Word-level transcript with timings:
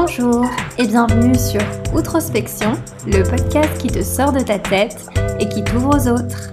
Bonjour 0.00 0.44
et 0.78 0.86
bienvenue 0.86 1.34
sur 1.34 1.60
Outrospection, 1.92 2.74
le 3.04 3.28
podcast 3.28 3.82
qui 3.82 3.88
te 3.88 4.00
sort 4.00 4.30
de 4.30 4.38
ta 4.38 4.60
tête 4.60 5.08
et 5.40 5.48
qui 5.48 5.64
t'ouvre 5.64 5.88
aux 5.88 6.08
autres. 6.08 6.52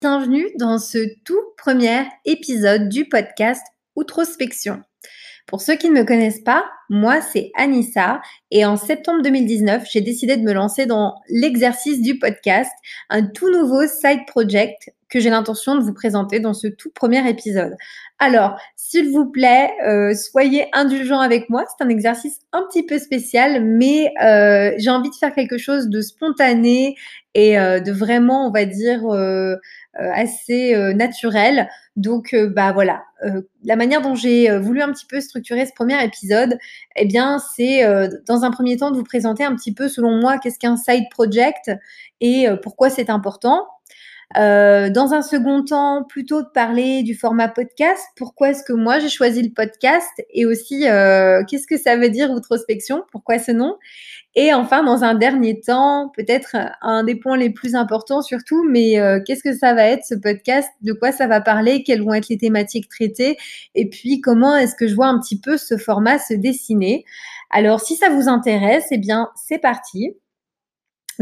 Bienvenue 0.00 0.48
dans 0.58 0.78
ce 0.78 0.98
tout 1.24 1.40
premier 1.56 2.08
épisode 2.24 2.88
du 2.88 3.08
podcast 3.08 3.62
Outrospection. 3.94 4.82
Pour 5.46 5.60
ceux 5.60 5.76
qui 5.76 5.90
ne 5.90 6.00
me 6.00 6.04
connaissent 6.04 6.42
pas, 6.42 6.64
moi 6.90 7.20
c'est 7.20 7.52
Anissa 7.56 8.20
et 8.50 8.64
en 8.64 8.76
septembre 8.76 9.22
2019, 9.22 9.84
j'ai 9.92 10.00
décidé 10.00 10.36
de 10.36 10.42
me 10.42 10.52
lancer 10.52 10.86
dans 10.86 11.14
l'exercice 11.28 12.02
du 12.02 12.18
podcast, 12.18 12.72
un 13.10 13.22
tout 13.22 13.48
nouveau 13.48 13.86
side 13.86 14.26
project 14.26 14.90
que 15.08 15.20
j'ai 15.20 15.30
l'intention 15.30 15.76
de 15.76 15.82
vous 15.82 15.92
présenter 15.92 16.40
dans 16.40 16.54
ce 16.54 16.66
tout 16.66 16.90
premier 16.90 17.28
épisode. 17.28 17.76
Alors, 18.24 18.56
s'il 18.76 19.10
vous 19.10 19.32
plaît, 19.32 19.72
euh, 19.84 20.14
soyez 20.14 20.68
indulgents 20.72 21.18
avec 21.18 21.50
moi. 21.50 21.64
C'est 21.66 21.84
un 21.84 21.88
exercice 21.88 22.38
un 22.52 22.62
petit 22.62 22.86
peu 22.86 23.00
spécial, 23.00 23.64
mais 23.64 24.12
euh, 24.22 24.70
j'ai 24.78 24.90
envie 24.90 25.10
de 25.10 25.14
faire 25.16 25.34
quelque 25.34 25.58
chose 25.58 25.88
de 25.88 26.00
spontané 26.00 26.94
et 27.34 27.58
euh, 27.58 27.80
de 27.80 27.90
vraiment, 27.90 28.46
on 28.46 28.52
va 28.52 28.64
dire, 28.64 29.00
assez 29.96 30.72
naturel. 30.94 31.68
Donc, 31.96 32.32
bah 32.54 32.70
voilà, 32.70 33.02
la 33.64 33.74
manière 33.74 34.02
dont 34.02 34.14
j'ai 34.14 34.56
voulu 34.56 34.82
un 34.82 34.92
petit 34.92 35.06
peu 35.06 35.20
structurer 35.20 35.66
ce 35.66 35.72
premier 35.74 36.02
épisode, 36.04 36.56
eh 36.94 37.06
bien, 37.06 37.40
c'est 37.56 37.82
dans 38.28 38.44
un 38.44 38.52
premier 38.52 38.76
temps 38.76 38.92
de 38.92 38.98
vous 38.98 39.04
présenter 39.04 39.42
un 39.42 39.56
petit 39.56 39.74
peu, 39.74 39.88
selon 39.88 40.20
moi, 40.20 40.38
qu'est-ce 40.38 40.60
qu'un 40.60 40.76
side 40.76 41.08
project 41.10 41.72
et 42.20 42.46
pourquoi 42.62 42.88
c'est 42.88 43.10
important. 43.10 43.66
Euh, 44.38 44.88
dans 44.88 45.12
un 45.12 45.22
second 45.22 45.62
temps, 45.64 46.04
plutôt 46.08 46.42
de 46.42 46.48
parler 46.48 47.02
du 47.02 47.14
format 47.14 47.48
podcast. 47.48 48.02
Pourquoi 48.16 48.50
est-ce 48.50 48.64
que 48.64 48.72
moi 48.72 48.98
j'ai 48.98 49.08
choisi 49.08 49.42
le 49.42 49.50
podcast? 49.50 50.10
Et 50.30 50.46
aussi 50.46 50.88
euh, 50.88 51.42
qu'est-ce 51.44 51.66
que 51.66 51.76
ça 51.76 51.96
veut 51.96 52.08
dire 52.08 52.30
outrospection? 52.30 53.04
Pourquoi 53.12 53.38
ce 53.38 53.52
nom? 53.52 53.76
Et 54.34 54.54
enfin, 54.54 54.82
dans 54.82 55.04
un 55.04 55.14
dernier 55.14 55.60
temps, 55.60 56.10
peut-être 56.16 56.56
un 56.80 57.04
des 57.04 57.16
points 57.16 57.36
les 57.36 57.50
plus 57.50 57.74
importants 57.74 58.22
surtout, 58.22 58.64
mais 58.66 58.98
euh, 58.98 59.20
qu'est-ce 59.24 59.42
que 59.42 59.54
ça 59.54 59.74
va 59.74 59.84
être 59.84 60.06
ce 60.06 60.14
podcast? 60.14 60.70
De 60.80 60.94
quoi 60.94 61.12
ça 61.12 61.26
va 61.26 61.42
parler? 61.42 61.82
Quelles 61.82 62.02
vont 62.02 62.14
être 62.14 62.30
les 62.30 62.38
thématiques 62.38 62.88
traitées? 62.88 63.36
Et 63.74 63.90
puis 63.90 64.22
comment 64.22 64.56
est-ce 64.56 64.74
que 64.74 64.86
je 64.86 64.94
vois 64.94 65.08
un 65.08 65.18
petit 65.18 65.38
peu 65.38 65.58
ce 65.58 65.76
format 65.76 66.18
se 66.18 66.32
dessiner? 66.32 67.04
Alors, 67.50 67.80
si 67.80 67.96
ça 67.96 68.08
vous 68.08 68.28
intéresse, 68.28 68.86
eh 68.90 68.98
bien, 68.98 69.28
c'est 69.36 69.58
parti. 69.58 70.16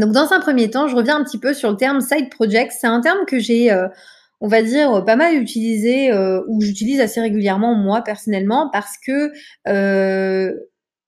Donc, 0.01 0.13
dans 0.13 0.33
un 0.33 0.39
premier 0.39 0.71
temps, 0.71 0.87
je 0.87 0.95
reviens 0.95 1.17
un 1.17 1.23
petit 1.23 1.37
peu 1.37 1.53
sur 1.53 1.69
le 1.69 1.77
terme 1.77 2.01
side 2.01 2.31
project. 2.31 2.73
C'est 2.75 2.87
un 2.87 3.01
terme 3.01 3.23
que 3.27 3.37
j'ai, 3.37 3.71
euh, 3.71 3.87
on 4.39 4.47
va 4.47 4.63
dire, 4.63 5.05
pas 5.05 5.15
mal 5.15 5.35
utilisé 5.35 6.11
euh, 6.11 6.41
ou 6.47 6.59
j'utilise 6.59 6.99
assez 6.99 7.21
régulièrement 7.21 7.75
moi 7.75 8.01
personnellement 8.01 8.71
parce 8.73 8.97
que 8.97 9.31
euh, 9.67 10.53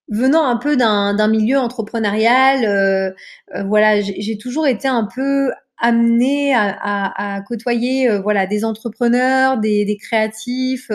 venant 0.10 0.46
un 0.46 0.58
peu 0.58 0.78
d'un 0.78 1.28
milieu 1.28 1.58
entrepreneurial, 1.58 3.16
voilà, 3.66 4.00
j'ai 4.02 4.38
toujours 4.38 4.68
été 4.68 4.88
un 4.88 5.08
peu 5.14 5.52
amenée 5.82 6.54
à, 6.56 7.42
côtoyer 7.48 8.20
voilà 8.20 8.46
des 8.46 8.64
entrepreneurs, 8.64 9.58
des, 9.58 9.86
des 9.86 9.98
créatifs, 9.98 10.92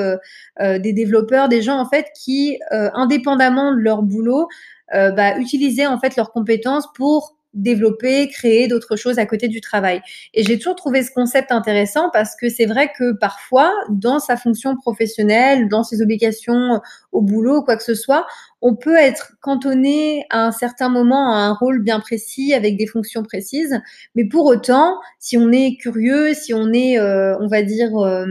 des 0.60 0.92
développeurs, 0.92 1.48
des 1.48 1.62
gens 1.62 1.80
en 1.80 1.88
fait 1.88 2.06
qui, 2.14 2.60
indépendamment 2.70 3.74
de 3.74 3.80
leur 3.80 4.02
boulot, 4.02 4.46
bah, 4.92 5.36
utilisaient 5.38 5.86
en 5.86 5.98
fait 5.98 6.14
leurs 6.14 6.30
compétences 6.30 6.86
pour 6.94 7.37
développer, 7.58 8.28
créer 8.28 8.68
d'autres 8.68 8.96
choses 8.96 9.18
à 9.18 9.26
côté 9.26 9.48
du 9.48 9.60
travail. 9.60 10.00
Et 10.34 10.42
j'ai 10.42 10.58
toujours 10.58 10.76
trouvé 10.76 11.02
ce 11.02 11.10
concept 11.10 11.52
intéressant 11.52 12.10
parce 12.12 12.34
que 12.36 12.48
c'est 12.48 12.66
vrai 12.66 12.90
que 12.96 13.12
parfois, 13.12 13.72
dans 13.90 14.18
sa 14.18 14.36
fonction 14.36 14.76
professionnelle, 14.76 15.68
dans 15.68 15.82
ses 15.82 16.02
obligations 16.02 16.80
au 17.12 17.22
boulot, 17.22 17.62
quoi 17.62 17.76
que 17.76 17.82
ce 17.82 17.94
soit, 17.94 18.26
on 18.60 18.74
peut 18.74 18.96
être 18.96 19.32
cantonné 19.40 20.24
à 20.30 20.46
un 20.46 20.52
certain 20.52 20.88
moment 20.88 21.32
à 21.32 21.38
un 21.38 21.52
rôle 21.52 21.82
bien 21.82 22.00
précis 22.00 22.54
avec 22.54 22.76
des 22.76 22.86
fonctions 22.86 23.22
précises. 23.22 23.80
Mais 24.14 24.24
pour 24.24 24.46
autant, 24.46 24.98
si 25.18 25.36
on 25.36 25.52
est 25.52 25.76
curieux, 25.80 26.34
si 26.34 26.54
on 26.54 26.72
est, 26.72 26.98
euh, 26.98 27.36
on 27.40 27.46
va 27.46 27.62
dire, 27.62 27.96
euh, 27.96 28.26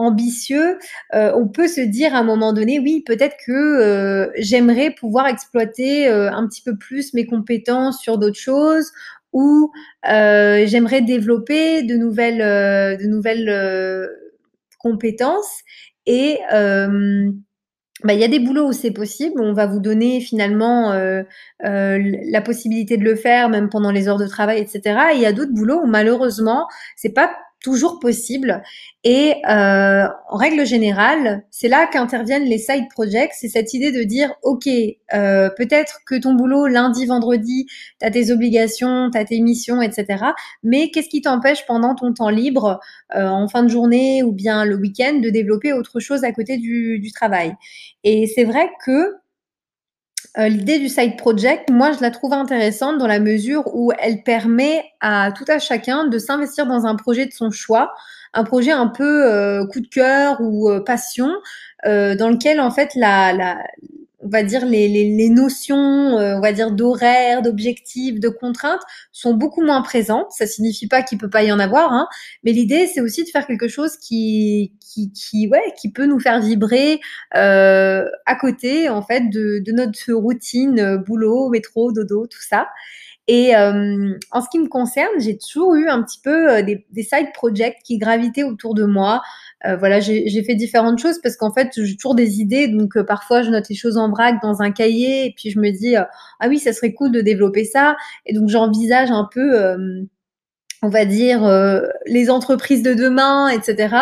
ambitieux, 0.00 0.78
euh, 1.14 1.32
on 1.34 1.46
peut 1.46 1.68
se 1.68 1.80
dire 1.80 2.14
à 2.14 2.18
un 2.18 2.22
moment 2.24 2.52
donné, 2.52 2.80
oui, 2.80 3.02
peut-être 3.06 3.36
que 3.46 3.52
euh, 3.52 4.30
j'aimerais 4.36 4.90
pouvoir 4.90 5.26
exploiter 5.26 6.08
euh, 6.08 6.32
un 6.32 6.46
petit 6.48 6.62
peu 6.62 6.76
plus 6.76 7.14
mes 7.14 7.26
compétences 7.26 8.00
sur 8.00 8.18
d'autres 8.18 8.38
choses 8.38 8.90
ou 9.32 9.70
j'aimerais 10.02 11.02
développer 11.02 11.82
de 11.84 11.94
nouvelles, 11.94 12.38
de 12.98 13.06
nouvelles 13.06 14.10
compétences. 14.80 15.60
Et 16.06 16.40
bah, 16.50 18.14
il 18.14 18.18
y 18.18 18.24
a 18.24 18.28
des 18.28 18.40
boulots 18.40 18.70
où 18.70 18.72
c'est 18.72 18.90
possible. 18.90 19.40
On 19.40 19.52
va 19.52 19.66
vous 19.66 19.78
donner 19.78 20.20
finalement 20.20 20.92
la 21.60 22.40
possibilité 22.40 22.96
de 22.96 23.04
le 23.04 23.14
faire, 23.14 23.50
même 23.50 23.68
pendant 23.68 23.92
les 23.92 24.08
heures 24.08 24.18
de 24.18 24.26
travail, 24.26 24.58
etc. 24.58 25.12
Et 25.12 25.16
il 25.16 25.20
y 25.20 25.26
a 25.26 25.32
d'autres 25.32 25.54
boulots 25.54 25.80
où 25.80 25.86
malheureusement, 25.86 26.66
c'est 26.96 27.14
pas 27.14 27.30
toujours 27.60 28.00
possible. 28.00 28.62
Et 29.04 29.34
euh, 29.48 30.06
en 30.28 30.36
règle 30.36 30.66
générale, 30.66 31.44
c'est 31.50 31.68
là 31.68 31.86
qu'interviennent 31.86 32.44
les 32.44 32.58
side 32.58 32.88
projects. 32.90 33.32
C'est 33.34 33.48
cette 33.48 33.72
idée 33.74 33.92
de 33.92 34.02
dire, 34.02 34.32
OK, 34.42 34.66
euh, 34.66 35.48
peut-être 35.56 36.00
que 36.06 36.18
ton 36.18 36.34
boulot, 36.34 36.66
lundi, 36.66 37.06
vendredi, 37.06 37.66
tu 38.00 38.06
as 38.06 38.10
tes 38.10 38.30
obligations, 38.30 39.10
tu 39.10 39.18
as 39.18 39.24
tes 39.24 39.40
missions, 39.40 39.82
etc. 39.82 40.24
Mais 40.62 40.90
qu'est-ce 40.90 41.08
qui 41.08 41.22
t'empêche 41.22 41.66
pendant 41.66 41.94
ton 41.94 42.12
temps 42.12 42.30
libre, 42.30 42.80
euh, 43.14 43.26
en 43.26 43.48
fin 43.48 43.62
de 43.62 43.68
journée 43.68 44.22
ou 44.22 44.32
bien 44.32 44.64
le 44.64 44.76
week-end, 44.76 45.18
de 45.22 45.30
développer 45.30 45.72
autre 45.72 46.00
chose 46.00 46.24
à 46.24 46.32
côté 46.32 46.56
du, 46.56 46.98
du 46.98 47.12
travail? 47.12 47.54
Et 48.04 48.26
c'est 48.26 48.44
vrai 48.44 48.70
que 48.84 49.19
euh, 50.38 50.48
l'idée 50.48 50.78
du 50.78 50.88
side 50.88 51.16
project, 51.16 51.70
moi, 51.70 51.92
je 51.92 52.00
la 52.00 52.10
trouve 52.10 52.32
intéressante 52.32 52.98
dans 52.98 53.06
la 53.06 53.18
mesure 53.18 53.74
où 53.74 53.92
elle 53.98 54.22
permet 54.22 54.84
à 55.00 55.32
tout 55.32 55.44
à 55.48 55.58
chacun 55.58 56.06
de 56.06 56.18
s'investir 56.18 56.66
dans 56.66 56.86
un 56.86 56.94
projet 56.94 57.26
de 57.26 57.32
son 57.32 57.50
choix, 57.50 57.92
un 58.32 58.44
projet 58.44 58.70
un 58.70 58.86
peu 58.86 59.26
euh, 59.26 59.66
coup 59.66 59.80
de 59.80 59.88
cœur 59.88 60.40
ou 60.40 60.70
euh, 60.70 60.80
passion, 60.80 61.30
dans 61.84 62.28
lequel 62.30 62.60
en 62.60 62.70
fait 62.70 62.94
la, 62.94 63.32
la, 63.32 63.56
on 64.22 64.28
va 64.28 64.42
dire 64.42 64.66
les, 64.66 64.88
les, 64.88 65.16
les 65.16 65.28
notions, 65.30 66.18
euh, 66.18 66.36
on 66.36 66.40
va 66.40 66.52
dire 66.52 66.70
d'horaire, 66.72 67.42
d'objectifs, 67.42 68.20
de 68.20 68.28
contraintes 68.28 68.82
sont 69.12 69.34
beaucoup 69.34 69.62
moins 69.62 69.82
présentes. 69.82 70.30
Ça 70.30 70.46
signifie 70.46 70.88
pas 70.88 71.02
qu'il 71.02 71.18
peut 71.18 71.30
pas 71.30 71.42
y 71.42 71.52
en 71.52 71.58
avoir, 71.58 71.92
hein, 71.92 72.06
mais 72.44 72.52
l'idée 72.52 72.86
c'est 72.86 73.00
aussi 73.00 73.24
de 73.24 73.28
faire 73.28 73.46
quelque 73.46 73.68
chose 73.68 73.96
qui, 73.96 74.72
qui, 74.80 75.12
qui, 75.12 75.48
ouais, 75.48 75.72
qui 75.80 75.90
peut 75.90 76.06
nous 76.06 76.20
faire 76.20 76.40
vibrer 76.40 77.00
euh, 77.36 78.04
à 78.26 78.34
côté 78.36 78.88
en 78.88 79.02
fait 79.02 79.28
de, 79.30 79.60
de 79.64 79.72
notre 79.72 80.12
routine, 80.12 80.78
euh, 80.80 80.98
boulot, 80.98 81.48
métro, 81.48 81.92
dodo, 81.92 82.26
tout 82.26 82.42
ça. 82.42 82.68
Et 83.32 83.54
euh, 83.54 84.18
en 84.32 84.42
ce 84.42 84.48
qui 84.50 84.58
me 84.58 84.66
concerne, 84.66 85.20
j'ai 85.20 85.38
toujours 85.38 85.76
eu 85.76 85.88
un 85.88 86.02
petit 86.02 86.18
peu 86.18 86.50
euh, 86.50 86.62
des, 86.62 86.84
side 86.96 87.28
projects 87.32 87.76
qui 87.84 87.96
gravitaient 87.96 88.42
autour 88.42 88.74
de 88.74 88.82
moi. 88.82 89.22
Euh, 89.64 89.76
voilà, 89.76 90.00
j'ai 90.00 90.42
fait 90.42 90.56
différentes 90.56 90.98
choses 90.98 91.20
parce 91.22 91.36
qu'en 91.36 91.52
fait, 91.52 91.68
j'ai 91.76 91.94
toujours 91.94 92.16
des 92.16 92.40
idées. 92.40 92.66
Donc, 92.66 93.00
parfois, 93.02 93.42
je 93.42 93.50
note 93.50 93.68
les 93.68 93.76
choses 93.76 93.98
en 93.98 94.10
vrac 94.10 94.42
dans 94.42 94.62
un 94.62 94.72
cahier 94.72 95.26
et 95.26 95.34
puis 95.36 95.48
je 95.48 95.60
me 95.60 95.70
dis, 95.70 95.94
ah 95.94 96.08
oui, 96.48 96.58
ça 96.58 96.72
serait 96.72 96.92
cool 96.92 97.12
de 97.12 97.20
développer 97.20 97.64
ça. 97.64 97.94
Et 98.26 98.34
donc, 98.34 98.48
j'envisage 98.48 99.12
un 99.12 99.28
peu, 99.32 99.76
on 100.82 100.88
va 100.88 101.04
dire, 101.04 101.48
les 102.06 102.30
entreprises 102.30 102.82
de 102.82 102.94
demain, 102.94 103.48
etc. 103.48 103.94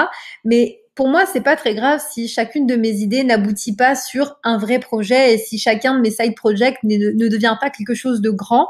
Mais 0.42 0.80
pour 0.94 1.08
moi, 1.08 1.24
c'est 1.30 1.42
pas 1.42 1.56
très 1.56 1.74
grave 1.74 2.00
si 2.10 2.28
chacune 2.28 2.66
de 2.66 2.76
mes 2.76 2.92
idées 2.92 3.24
n'aboutit 3.24 3.76
pas 3.76 3.94
sur 3.94 4.38
un 4.42 4.56
vrai 4.56 4.78
projet 4.78 5.34
et 5.34 5.38
si 5.38 5.58
chacun 5.58 5.96
de 5.96 6.00
mes 6.00 6.12
side 6.12 6.34
projects 6.34 6.78
ne 6.82 7.28
devient 7.28 7.58
pas 7.60 7.68
quelque 7.68 7.94
chose 7.94 8.22
de 8.22 8.30
grand. 8.30 8.68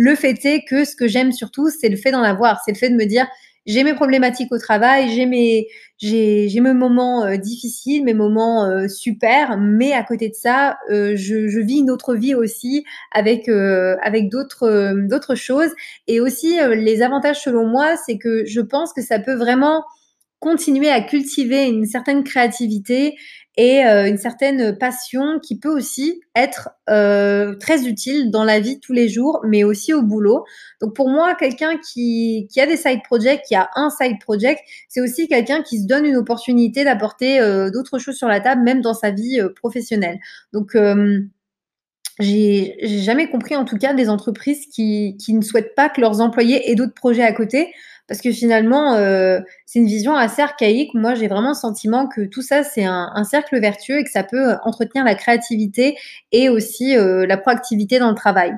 Le 0.00 0.14
fait 0.14 0.44
est 0.44 0.64
que 0.64 0.84
ce 0.84 0.94
que 0.94 1.08
j'aime 1.08 1.32
surtout, 1.32 1.70
c'est 1.70 1.88
le 1.88 1.96
fait 1.96 2.12
d'en 2.12 2.22
avoir, 2.22 2.62
c'est 2.64 2.70
le 2.70 2.76
fait 2.78 2.88
de 2.88 2.94
me 2.94 3.04
dire 3.04 3.26
j'ai 3.66 3.82
mes 3.82 3.94
problématiques 3.94 4.52
au 4.52 4.58
travail, 4.58 5.10
j'ai 5.10 5.26
mes 5.26 6.72
moments 6.72 7.24
euh, 7.24 7.36
difficiles, 7.36 8.04
mes 8.04 8.14
moments 8.14 8.64
euh, 8.64 8.86
super, 8.86 9.58
mais 9.58 9.92
à 9.94 10.04
côté 10.04 10.28
de 10.28 10.34
ça, 10.34 10.78
euh, 10.92 11.16
je, 11.16 11.58
vis 11.58 11.80
une 11.80 11.90
autre 11.90 12.14
vie 12.14 12.36
aussi 12.36 12.84
avec 13.10 13.48
avec 13.48 14.30
d'autres 14.30 14.94
d'autres 15.08 15.34
choses. 15.34 15.72
Et 16.06 16.20
aussi 16.20 16.58
les 16.76 17.02
avantages 17.02 17.42
selon 17.42 17.66
moi, 17.66 17.96
c'est 17.96 18.18
que 18.18 18.44
je 18.46 18.60
pense 18.60 18.92
que 18.92 19.02
ça 19.02 19.18
peut 19.18 19.34
vraiment 19.34 19.82
continuer 20.38 20.90
à 20.90 21.00
cultiver 21.00 21.66
une 21.66 21.86
certaine 21.86 22.22
créativité 22.22 23.16
et 23.58 23.84
euh, 23.84 24.08
une 24.08 24.18
certaine 24.18 24.78
passion 24.78 25.40
qui 25.40 25.58
peut 25.58 25.68
aussi 25.68 26.22
être 26.36 26.70
euh, 26.88 27.56
très 27.56 27.86
utile 27.88 28.30
dans 28.30 28.44
la 28.44 28.60
vie 28.60 28.78
tous 28.78 28.92
les 28.92 29.08
jours, 29.08 29.40
mais 29.44 29.64
aussi 29.64 29.92
au 29.92 30.00
boulot. 30.00 30.44
Donc 30.80 30.94
pour 30.94 31.08
moi, 31.08 31.34
quelqu'un 31.34 31.76
qui, 31.76 32.48
a 32.56 32.66
des 32.66 32.76
side 32.76 33.00
projects, 33.02 33.42
qui 33.48 33.56
a 33.56 33.68
un 33.74 33.90
side 33.90 34.20
project, 34.20 34.60
c'est 34.88 35.00
aussi 35.00 35.26
quelqu'un 35.26 35.62
qui 35.62 35.80
se 35.80 35.86
donne 35.88 36.06
une 36.06 36.16
opportunité 36.16 36.84
d'apporter 36.84 37.40
euh, 37.40 37.68
d'autres 37.70 37.98
choses 37.98 38.16
sur 38.16 38.28
la 38.28 38.38
table, 38.38 38.62
même 38.62 38.80
dans 38.80 38.94
sa 38.94 39.10
vie 39.10 39.40
professionnelle. 39.56 40.20
Donc 40.52 40.76
j'ai 42.18 42.76
jamais 42.82 43.28
compris 43.28 43.56
en 43.56 43.64
tout 43.64 43.78
cas 43.78 43.94
des 43.94 44.08
entreprises 44.08 44.66
qui, 44.66 45.16
qui 45.18 45.34
ne 45.34 45.42
souhaitent 45.42 45.74
pas 45.74 45.88
que 45.88 46.00
leurs 46.00 46.20
employés 46.20 46.70
aient 46.70 46.74
d'autres 46.74 46.94
projets 46.94 47.22
à 47.22 47.32
côté 47.32 47.72
parce 48.08 48.22
que 48.22 48.32
finalement, 48.32 48.94
euh, 48.94 49.40
c'est 49.66 49.78
une 49.78 49.86
vision 49.86 50.14
assez 50.14 50.40
archaïque. 50.40 50.94
Moi, 50.94 51.14
j'ai 51.14 51.28
vraiment 51.28 51.50
le 51.50 51.54
sentiment 51.54 52.08
que 52.08 52.22
tout 52.22 52.40
ça, 52.40 52.64
c'est 52.64 52.86
un, 52.86 53.10
un, 53.14 53.24
cercle 53.24 53.60
vertueux 53.60 53.98
et 53.98 54.04
que 54.04 54.10
ça 54.10 54.24
peut 54.24 54.54
entretenir 54.64 55.04
la 55.04 55.14
créativité 55.14 55.94
et 56.32 56.48
aussi 56.48 56.96
euh, 56.96 57.26
la 57.26 57.36
proactivité 57.36 57.98
dans 57.98 58.08
le 58.08 58.14
travail. 58.14 58.54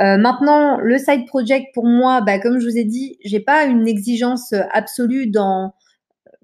Euh, 0.00 0.16
maintenant, 0.16 0.78
le 0.80 0.96
side 0.96 1.26
project, 1.26 1.66
pour 1.74 1.84
moi, 1.84 2.22
bah, 2.22 2.38
comme 2.38 2.58
je 2.58 2.66
vous 2.66 2.78
ai 2.78 2.84
dit, 2.84 3.18
j'ai 3.22 3.40
pas 3.40 3.64
une 3.66 3.86
exigence 3.86 4.54
absolue 4.72 5.26
dans 5.26 5.74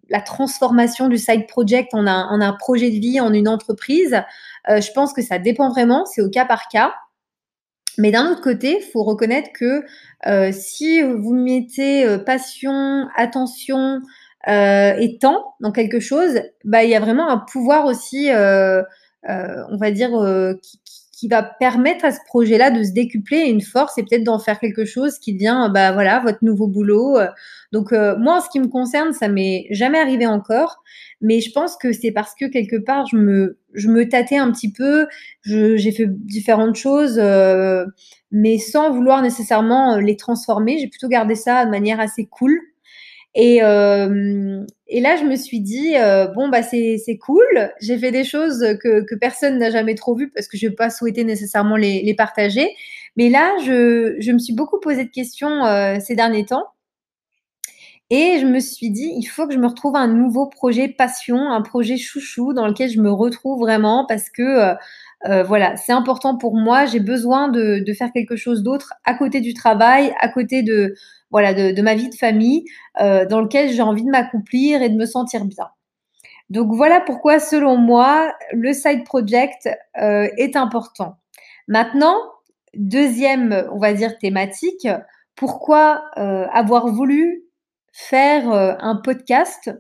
la 0.09 0.21
transformation 0.21 1.09
du 1.09 1.19
side 1.19 1.47
project 1.47 1.95
en 1.95 2.07
un, 2.07 2.53
projet 2.59 2.91
de 2.91 2.99
vie, 2.99 3.21
en 3.21 3.33
une 3.33 3.49
entreprise. 3.49 4.21
Euh, 4.69 4.81
je 4.81 4.93
pense 4.93 5.13
que 5.13 5.23
ça 5.23 5.39
dépend 5.39 5.71
vraiment, 5.71 6.05
c'est 6.07 6.23
au 6.23 6.31
cas 6.31 6.45
par 6.45 6.69
cas. 6.69 6.95
Mais 7.99 8.11
d'un 8.11 8.31
autre 8.31 8.41
côté, 8.41 8.79
il 8.81 8.91
faut 8.91 9.03
reconnaître 9.03 9.51
que 9.53 9.85
euh, 10.27 10.51
si 10.53 11.03
vous 11.03 11.35
mettez 11.35 12.07
euh, 12.07 12.19
passion, 12.19 13.07
attention 13.17 14.01
et 14.49 15.19
temps 15.21 15.55
dans 15.61 15.71
quelque 15.71 16.01
chose, 16.01 16.41
bah, 16.65 16.83
il 16.83 16.91
y 16.91 16.97
a 16.97 17.01
vraiment 17.01 17.29
un 17.29 17.39
pouvoir 17.39 17.87
aussi, 17.87 18.29
on 18.29 19.77
va 19.77 19.91
dire, 19.93 20.11
qui, 20.61 20.81
qui, 21.23 21.29
va 21.29 21.43
permettre 21.43 22.05
à 22.05 22.13
ce 22.13 22.19
projet-là 22.27 22.71
de 22.71 22.83
se 22.83 22.93
décupler 22.93 23.43
une 23.49 23.61
force 23.61 23.97
et 23.99 24.03
peut-être 24.03 24.25
d'en 24.25 24.39
faire 24.39 24.59
quelque 24.59 24.85
chose 24.85 25.19
qui 25.19 25.33
devient, 25.33 25.71
bah 25.73 25.93
voilà, 25.93 26.21
votre 26.21 26.39
nouveau 26.43 26.67
boulot. 26.67 27.19
Donc 27.73 27.93
moi, 27.93 28.39
en 28.39 28.41
ce 28.41 28.49
qui 28.51 28.61
me 28.61 28.69
concerne, 28.69 29.13
ça 29.13 29.29
m'est 29.29 29.67
jamais 29.71 29.99
arrivé 29.99 30.27
encore, 30.27 30.83
mais 31.23 31.41
je 31.41 31.53
pense 31.53 31.77
que 31.77 31.93
c'est 31.93 32.11
parce 32.11 32.35
que 32.35 32.47
quelque 32.47 32.77
part, 32.77 33.07
je 33.07 33.17
me 33.17 33.59
je 33.75 33.89
me 33.89 34.09
tâtais 34.09 34.37
un 34.37 34.51
petit 34.53 34.71
peu, 34.71 35.07
j'ai 35.45 35.93
fait 35.93 36.07
différentes 36.09 36.77
choses, 36.77 37.19
euh, 37.19 37.87
mais 38.31 38.59
sans 38.59 38.91
vouloir 38.91 39.23
nécessairement 39.23 39.95
euh, 39.95 40.01
les 40.01 40.17
transformer. 40.17 40.79
J'ai 40.79 40.89
plutôt 40.89 41.09
gardé 41.09 41.35
ça 41.35 41.65
de 41.65 41.71
manière 41.71 42.01
assez 42.01 42.27
cool. 42.27 42.59
Et, 43.35 43.63
euh, 43.63 44.65
et 44.89 45.01
là, 45.01 45.17
je 45.17 45.25
me 45.25 45.37
suis 45.37 45.61
dit, 45.61 45.97
euh, 45.97 46.27
bon, 46.29 46.49
bah, 46.49 46.63
c'est 46.63 47.19
cool. 47.25 47.73
J'ai 47.81 47.99
fait 47.99 48.11
des 48.11 48.25
choses 48.25 48.77
que, 48.83 49.05
que 49.05 49.15
personne 49.15 49.59
n'a 49.59 49.71
jamais 49.71 49.95
trop 49.95 50.15
vues 50.15 50.31
parce 50.31 50.49
que 50.49 50.59
je 50.59 50.67
n'ai 50.67 50.75
pas 50.75 50.91
souhaité 50.91 51.25
nécessairement 51.25 51.77
les, 51.77 52.03
les, 52.03 52.15
partager. 52.15 52.69
Mais 53.17 53.31
là, 53.31 53.53
je, 53.65 54.17
je, 54.19 54.33
me 54.33 54.39
suis 54.39 54.55
beaucoup 54.55 54.81
posé 54.81 55.05
de 55.05 55.11
questions 55.11 55.65
euh, 55.65 55.97
ces 56.01 56.15
derniers 56.15 56.45
temps. 56.45 56.67
Et 58.11 58.39
je 58.39 58.45
me 58.45 58.61
suis 58.61 58.91
dit, 58.91 59.11
il 59.17 59.25
faut 59.25 59.47
que 59.47 59.55
je 59.55 59.59
me 59.59 59.67
retrouve 59.67 59.97
un 59.97 60.09
nouveau 60.09 60.47
projet 60.47 60.89
passion, 60.89 61.51
un 61.51 61.63
projet 61.63 61.97
chouchou 61.97 62.53
dans 62.53 62.67
lequel 62.67 62.91
je 62.91 63.01
me 63.01 63.11
retrouve 63.11 63.61
vraiment 63.61 64.05
parce 64.07 64.29
que 64.29 64.75
euh, 65.27 65.43
voilà, 65.43 65.77
c'est 65.77 65.93
important 65.93 66.37
pour 66.37 66.57
moi. 66.57 66.87
J'ai 66.87 67.01
besoin 67.01 67.49
de, 67.49 67.85
faire 67.97 68.13
quelque 68.13 68.37
chose 68.37 68.63
d'autre 68.63 68.95
à 69.05 69.15
côté 69.15 69.41
du 69.41 69.55
travail, 69.55 70.15
à 70.21 70.29
côté 70.29 70.63
de 70.63 70.95
voilà 71.31 71.55
de, 71.55 71.83
ma 71.83 71.95
vie 71.95 72.11
de 72.11 72.15
famille, 72.15 72.65
euh, 73.01 73.25
dans 73.27 73.41
lequel 73.41 73.71
j'ai 73.71 73.83
envie 73.83 74.05
de 74.05 74.11
m'accomplir 74.11 74.83
et 74.83 74.89
de 74.89 74.97
me 74.97 75.07
sentir 75.07 75.45
bien. 75.45 75.69
Donc 76.51 76.73
voilà 76.75 77.01
pourquoi, 77.01 77.39
selon 77.41 77.77
moi, 77.77 78.35
le 78.53 78.73
side 78.73 79.05
project 79.05 79.69
euh, 79.99 80.29
est 80.37 80.57
important. 80.57 81.17
Maintenant, 81.69 82.17
deuxième, 82.75 83.67
on 83.73 83.79
va 83.79 83.95
dire 83.95 84.19
thématique, 84.19 84.87
pourquoi 85.37 86.05
avoir 86.17 86.89
voulu 86.89 87.45
faire 87.93 88.51
un 88.51 88.97
podcast 88.97 89.71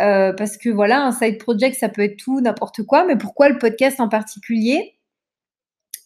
euh, 0.00 0.32
parce 0.32 0.56
que 0.56 0.68
voilà, 0.68 1.02
un 1.04 1.12
side 1.12 1.38
project, 1.38 1.76
ça 1.76 1.88
peut 1.88 2.02
être 2.02 2.16
tout, 2.16 2.40
n'importe 2.40 2.82
quoi, 2.82 3.04
mais 3.04 3.16
pourquoi 3.16 3.48
le 3.48 3.58
podcast 3.58 4.00
en 4.00 4.08
particulier? 4.08 4.94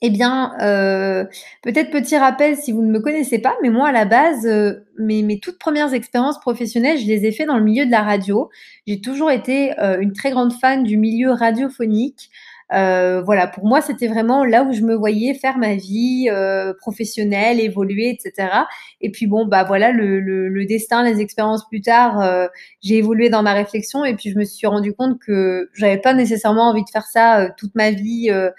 Eh 0.05 0.11
bien, 0.11 0.55
euh, 0.61 1.25
peut-être 1.63 1.91
petit 1.91 2.17
rappel 2.17 2.57
si 2.57 2.73
vous 2.73 2.83
ne 2.83 2.91
me 2.91 2.99
connaissez 2.99 3.39
pas, 3.39 3.55
mais 3.63 3.71
moi 3.71 3.89
à 3.89 3.93
la 3.93 4.05
base, 4.05 4.47
euh, 4.47 4.85
mes, 4.99 5.39
toutes 5.39 5.59
premières 5.59 5.95
expériences 5.95 6.41
professionnelles, 6.41 6.99
je 6.99 7.07
les 7.07 7.25
ai 7.25 7.31
fait 7.31 7.45
dans 7.45 7.57
le 7.57 7.63
milieu 7.63 7.87
de 7.87 7.91
la 7.91 8.03
radio. 8.03 8.51
J'ai 8.87 9.01
toujours 9.01 9.31
été 9.31 9.73
une 9.79 10.13
très 10.13 10.33
grande 10.33 10.53
fan 10.53 10.83
du 10.83 10.97
milieu 10.97 11.31
radiophonique. 11.31 12.31
Euh, 12.73 13.21
voilà, 13.23 13.47
pour 13.47 13.67
moi, 13.67 13.81
c'était 13.81 14.09
vraiment 14.09 14.45
là 14.45 14.63
où 14.65 14.73
je 14.73 14.81
me 14.81 14.95
voyais 14.95 15.35
faire 15.35 15.59
ma 15.59 15.75
vie 15.75 16.29
euh, 16.31 16.73
professionnelle, 16.75 17.61
évoluer, 17.61 18.09
etc. 18.11 18.49
Et 19.01 19.11
puis 19.11 19.27
bon, 19.27 19.47
bah 19.47 19.65
voilà, 19.65 19.93
le, 19.93 20.21
le, 20.21 20.49
le 20.49 20.65
destin, 20.65 21.03
les 21.03 21.21
expériences 21.21 21.69
plus 21.69 21.83
tard, 21.83 22.21
euh, 22.21 22.47
j'ai 22.81 22.97
évolué 22.97 23.29
dans 23.29 23.43
ma 23.43 23.53
réflexion 23.53 24.05
et 24.05 24.15
puis 24.15 24.31
je 24.31 24.39
me 24.39 24.45
suis 24.45 24.67
rendu 24.67 24.95
compte 24.95 25.19
que 25.21 25.69
j'avais 25.75 25.99
pas 25.99 26.15
nécessairement 26.15 26.71
envie 26.71 26.85
de 26.85 26.91
faire 26.91 27.07
ça 27.07 27.41
euh, 27.41 27.49
toute 27.59 27.75
ma 27.75 27.91
vie, 27.91 28.29
euh, 28.31 28.51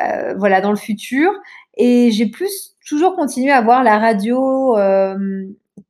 euh, 0.00 0.34
voilà, 0.38 0.60
dans 0.60 0.70
le 0.70 0.76
futur. 0.76 1.32
Et 1.76 2.10
j'ai 2.12 2.26
plus 2.26 2.76
toujours 2.86 3.14
continué 3.16 3.52
à 3.52 3.60
voir 3.60 3.84
la 3.84 3.98
radio 3.98 4.76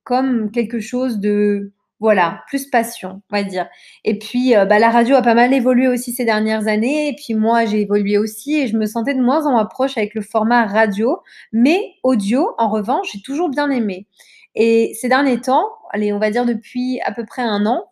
comme 0.05 0.51
quelque 0.51 0.81
chose 0.81 1.19
de 1.19 1.73
voilà, 2.01 2.43
plus 2.49 2.67
passion, 2.67 3.21
on 3.31 3.37
va 3.37 3.43
dire. 3.43 3.69
Et 4.05 4.19
puis, 4.19 4.57
euh, 4.57 4.65
bah, 4.65 4.79
la 4.79 4.89
radio 4.91 5.17
a 5.17 5.23
pas 5.23 5.35
mal 5.35 5.53
évolué 5.53 5.87
aussi 5.87 6.13
ces 6.13 6.25
dernières 6.25 6.67
années. 6.67 7.09
Et 7.09 7.15
puis, 7.15 7.35
moi, 7.35 7.67
j'ai 7.67 7.83
évolué 7.83 8.17
aussi 8.17 8.57
et 8.57 8.67
je 8.67 8.77
me 8.79 8.87
sentais 8.87 9.15
de 9.15 9.21
moins 9.21 9.47
en 9.47 9.53
moins 9.53 9.67
proche 9.67 9.99
avec 9.99 10.15
le 10.15 10.23
format 10.23 10.65
radio. 10.67 11.21
Mais 11.53 11.79
audio, 12.03 12.55
en 12.59 12.71
revanche, 12.71 13.09
j'ai 13.13 13.21
toujours 13.21 13.51
bien 13.51 13.71
aimé. 13.71 14.07
Et 14.55 14.93
ces 15.01 15.09
derniers 15.09 15.41
temps, 15.41 15.69
allez, 15.93 16.13
on 16.13 16.19
va 16.19 16.31
dire 16.31 16.47
depuis 16.47 17.01
à 17.05 17.13
peu 17.13 17.27
près 17.27 17.43
un 17.43 17.67
an, 17.67 17.85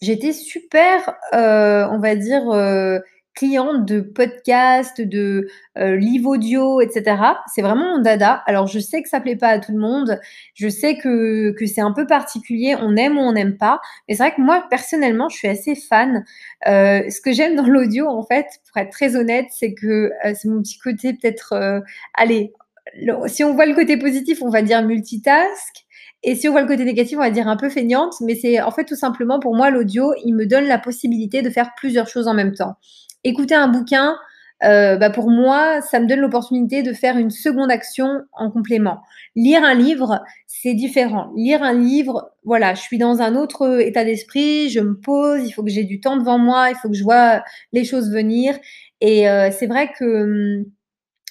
j'étais 0.00 0.32
super, 0.32 1.14
euh, 1.34 1.86
on 1.90 1.98
va 1.98 2.14
dire, 2.14 2.48
euh, 2.50 3.00
cliente 3.34 3.86
de 3.86 4.00
podcasts, 4.00 5.00
de 5.00 5.48
euh, 5.78 5.96
livres 5.96 6.30
audio, 6.30 6.80
etc. 6.80 7.16
C'est 7.52 7.62
vraiment 7.62 7.96
mon 7.96 8.02
dada. 8.02 8.42
Alors 8.46 8.66
je 8.66 8.78
sais 8.78 9.02
que 9.02 9.08
ça 9.08 9.20
plaît 9.20 9.36
pas 9.36 9.48
à 9.48 9.58
tout 9.58 9.72
le 9.72 9.78
monde, 9.78 10.20
je 10.54 10.68
sais 10.68 10.96
que, 10.96 11.52
que 11.52 11.66
c'est 11.66 11.80
un 11.80 11.92
peu 11.92 12.06
particulier, 12.06 12.76
on 12.80 12.96
aime 12.96 13.18
ou 13.18 13.20
on 13.20 13.32
n'aime 13.32 13.56
pas, 13.56 13.80
mais 14.08 14.14
c'est 14.14 14.22
vrai 14.22 14.34
que 14.34 14.40
moi 14.40 14.64
personnellement 14.68 15.28
je 15.28 15.36
suis 15.36 15.48
assez 15.48 15.74
fan. 15.74 16.24
Euh, 16.68 17.08
ce 17.08 17.20
que 17.20 17.32
j'aime 17.32 17.56
dans 17.56 17.66
l'audio 17.66 18.06
en 18.08 18.22
fait, 18.22 18.46
pour 18.68 18.82
être 18.82 18.90
très 18.90 19.16
honnête, 19.16 19.46
c'est 19.50 19.74
que 19.74 20.10
euh, 20.24 20.34
c'est 20.34 20.48
mon 20.48 20.62
petit 20.62 20.78
côté 20.78 21.12
peut-être, 21.12 21.52
euh, 21.52 21.80
allez, 22.14 22.52
le, 23.00 23.28
si 23.28 23.44
on 23.44 23.54
voit 23.54 23.66
le 23.66 23.74
côté 23.74 23.96
positif, 23.96 24.42
on 24.42 24.50
va 24.50 24.62
dire 24.62 24.82
multitask. 24.82 25.86
Et 26.22 26.34
si 26.34 26.48
on 26.48 26.52
voit 26.52 26.60
le 26.60 26.68
côté 26.68 26.84
négatif, 26.84 27.16
on 27.16 27.22
va 27.22 27.30
dire 27.30 27.48
un 27.48 27.56
peu 27.56 27.70
feignante, 27.70 28.12
mais 28.20 28.34
c'est 28.34 28.60
en 28.60 28.70
fait 28.70 28.84
tout 28.84 28.96
simplement 28.96 29.40
pour 29.40 29.54
moi 29.56 29.70
l'audio, 29.70 30.12
il 30.24 30.34
me 30.34 30.44
donne 30.44 30.66
la 30.66 30.78
possibilité 30.78 31.40
de 31.40 31.48
faire 31.48 31.70
plusieurs 31.78 32.08
choses 32.08 32.28
en 32.28 32.34
même 32.34 32.52
temps 32.52 32.76
écouter 33.24 33.54
un 33.54 33.68
bouquin, 33.68 34.16
euh, 34.62 34.96
bah 34.96 35.10
pour 35.10 35.30
moi, 35.30 35.80
ça 35.80 36.00
me 36.00 36.06
donne 36.06 36.20
l'opportunité 36.20 36.82
de 36.82 36.92
faire 36.92 37.16
une 37.16 37.30
seconde 37.30 37.70
action 37.70 38.22
en 38.32 38.50
complément. 38.50 39.00
Lire 39.34 39.64
un 39.64 39.74
livre, 39.74 40.22
c'est 40.46 40.74
différent. 40.74 41.32
Lire 41.34 41.62
un 41.62 41.72
livre, 41.72 42.30
voilà, 42.44 42.74
je 42.74 42.82
suis 42.82 42.98
dans 42.98 43.22
un 43.22 43.36
autre 43.36 43.80
état 43.80 44.04
d'esprit, 44.04 44.68
je 44.68 44.80
me 44.80 44.94
pose, 44.98 45.42
il 45.46 45.52
faut 45.52 45.62
que 45.62 45.70
j'ai 45.70 45.84
du 45.84 46.00
temps 46.00 46.16
devant 46.16 46.38
moi, 46.38 46.70
il 46.70 46.76
faut 46.76 46.88
que 46.90 46.96
je 46.96 47.02
vois 47.04 47.42
les 47.72 47.84
choses 47.84 48.10
venir. 48.10 48.58
Et 49.00 49.28
euh, 49.30 49.50
c'est 49.50 49.66
vrai 49.66 49.90
que 49.98 50.58
hum, 50.60 50.64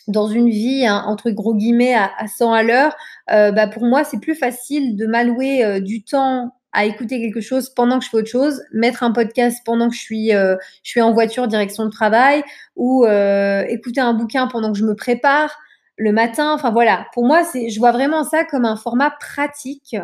dans 0.07 0.27
une 0.27 0.49
vie 0.49 0.87
hein, 0.87 1.03
entre 1.07 1.29
gros 1.31 1.53
guillemets 1.55 1.93
à, 1.93 2.11
à 2.17 2.27
100 2.27 2.51
à 2.53 2.63
l'heure, 2.63 2.95
euh, 3.31 3.51
bah 3.51 3.67
pour 3.67 3.85
moi 3.85 4.03
c'est 4.03 4.19
plus 4.19 4.35
facile 4.35 4.95
de 4.95 5.05
m'allouer 5.05 5.81
du 5.81 6.03
temps 6.03 6.51
à 6.71 6.85
écouter 6.85 7.19
quelque 7.19 7.41
chose 7.41 7.69
pendant 7.69 7.99
que 7.99 8.05
je 8.05 8.09
fais 8.09 8.17
autre 8.17 8.29
chose, 8.29 8.61
mettre 8.73 9.03
un 9.03 9.11
podcast 9.11 9.59
pendant 9.65 9.89
que 9.89 9.95
je 9.95 10.01
suis, 10.01 10.33
euh, 10.33 10.55
je 10.83 10.91
suis 10.91 11.01
en 11.01 11.13
voiture 11.13 11.47
direction 11.47 11.85
de 11.85 11.89
travail, 11.89 12.43
ou 12.75 13.05
euh, 13.05 13.63
écouter 13.67 14.01
un 14.01 14.13
bouquin 14.13 14.47
pendant 14.47 14.71
que 14.71 14.77
je 14.77 14.85
me 14.85 14.95
prépare 14.95 15.57
le 15.99 16.13
matin. 16.13 16.53
Enfin 16.53 16.71
voilà, 16.71 17.07
pour 17.13 17.25
moi, 17.25 17.43
c'est, 17.43 17.69
je 17.69 17.77
vois 17.77 17.91
vraiment 17.91 18.23
ça 18.23 18.45
comme 18.45 18.65
un 18.65 18.77
format 18.77 19.11
pratique, 19.11 19.95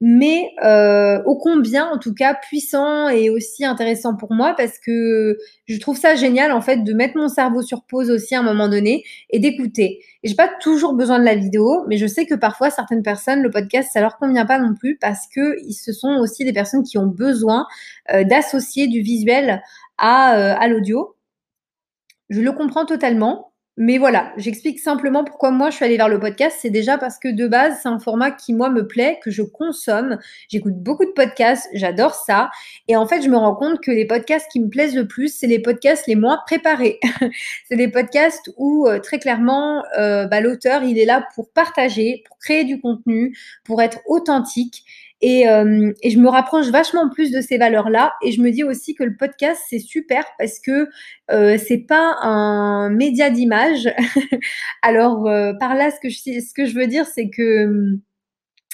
mais 0.00 0.52
euh, 0.64 1.20
ô 1.26 1.36
combien, 1.36 1.90
en 1.90 1.98
tout 1.98 2.14
cas, 2.14 2.34
puissant 2.34 3.08
et 3.08 3.28
aussi 3.28 3.64
intéressant 3.64 4.16
pour 4.16 4.32
moi 4.32 4.54
parce 4.56 4.78
que 4.78 5.36
je 5.66 5.78
trouve 5.78 5.98
ça 5.98 6.14
génial 6.14 6.52
en 6.52 6.60
fait 6.60 6.78
de 6.78 6.92
mettre 6.94 7.18
mon 7.18 7.28
cerveau 7.28 7.62
sur 7.62 7.84
pause 7.84 8.10
aussi 8.10 8.34
à 8.34 8.40
un 8.40 8.42
moment 8.42 8.68
donné 8.68 9.04
et 9.28 9.40
d'écouter. 9.40 9.98
Et 10.22 10.28
j'ai 10.28 10.36
pas 10.36 10.48
toujours 10.60 10.94
besoin 10.94 11.18
de 11.18 11.24
la 11.24 11.34
vidéo, 11.34 11.84
mais 11.88 11.96
je 11.96 12.06
sais 12.06 12.26
que 12.26 12.34
parfois 12.34 12.70
certaines 12.70 13.02
personnes, 13.02 13.42
le 13.42 13.50
podcast, 13.50 13.90
ça 13.92 14.00
leur 14.00 14.16
convient 14.18 14.46
pas 14.46 14.58
non 14.58 14.74
plus 14.74 14.96
parce 14.98 15.26
que 15.34 15.56
ce 15.72 15.92
sont 15.92 16.16
aussi 16.20 16.44
des 16.44 16.52
personnes 16.52 16.84
qui 16.84 16.96
ont 16.96 17.06
besoin 17.06 17.66
euh, 18.12 18.22
d'associer 18.24 18.86
du 18.86 19.00
visuel 19.00 19.50
euh, 19.50 20.54
à 20.58 20.68
l'audio. 20.68 21.16
Je 22.30 22.40
le 22.40 22.52
comprends 22.52 22.86
totalement. 22.86 23.49
Mais 23.82 23.96
voilà, 23.96 24.34
j'explique 24.36 24.78
simplement 24.78 25.24
pourquoi 25.24 25.52
moi 25.52 25.70
je 25.70 25.76
suis 25.76 25.86
allée 25.86 25.96
vers 25.96 26.10
le 26.10 26.20
podcast. 26.20 26.58
C'est 26.60 26.68
déjà 26.68 26.98
parce 26.98 27.18
que 27.18 27.28
de 27.28 27.48
base, 27.48 27.78
c'est 27.82 27.88
un 27.88 27.98
format 27.98 28.30
qui 28.30 28.52
moi 28.52 28.68
me 28.68 28.86
plaît, 28.86 29.18
que 29.24 29.30
je 29.30 29.40
consomme. 29.40 30.18
J'écoute 30.50 30.74
beaucoup 30.74 31.06
de 31.06 31.12
podcasts, 31.12 31.66
j'adore 31.72 32.14
ça. 32.14 32.50
Et 32.88 32.96
en 32.96 33.06
fait, 33.06 33.22
je 33.22 33.30
me 33.30 33.38
rends 33.38 33.54
compte 33.54 33.80
que 33.80 33.90
les 33.90 34.04
podcasts 34.04 34.52
qui 34.52 34.60
me 34.60 34.68
plaisent 34.68 34.94
le 34.94 35.08
plus, 35.08 35.34
c'est 35.34 35.46
les 35.46 35.60
podcasts 35.60 36.06
les 36.06 36.14
moins 36.14 36.40
préparés. 36.44 37.00
c'est 37.70 37.76
des 37.76 37.88
podcasts 37.88 38.52
où 38.58 38.86
euh, 38.86 38.98
très 38.98 39.18
clairement, 39.18 39.82
euh, 39.98 40.26
bah, 40.26 40.42
l'auteur, 40.42 40.82
il 40.82 40.98
est 40.98 41.06
là 41.06 41.26
pour 41.34 41.48
partager, 41.48 42.22
pour 42.26 42.36
créer 42.36 42.64
du 42.64 42.82
contenu, 42.82 43.34
pour 43.64 43.80
être 43.80 44.00
authentique. 44.04 44.84
Et, 45.22 45.48
euh, 45.48 45.92
et 46.02 46.10
je 46.10 46.18
me 46.18 46.28
rapproche 46.28 46.68
vachement 46.68 47.10
plus 47.10 47.30
de 47.30 47.40
ces 47.40 47.58
valeurs-là. 47.58 48.14
Et 48.22 48.32
je 48.32 48.40
me 48.40 48.50
dis 48.50 48.64
aussi 48.64 48.94
que 48.94 49.04
le 49.04 49.16
podcast, 49.16 49.60
c'est 49.68 49.78
super 49.78 50.24
parce 50.38 50.58
que 50.58 50.88
euh, 51.30 51.58
c'est 51.58 51.86
pas 51.86 52.16
un 52.22 52.90
média 52.90 53.30
d'image. 53.30 53.88
Alors, 54.82 55.26
euh, 55.26 55.52
par 55.60 55.74
là, 55.74 55.90
ce 55.90 56.00
que 56.00 56.08
je, 56.08 56.40
ce 56.40 56.54
que 56.54 56.64
je 56.64 56.74
veux 56.74 56.86
dire, 56.86 57.06
c'est 57.06 57.28
que 57.28 57.98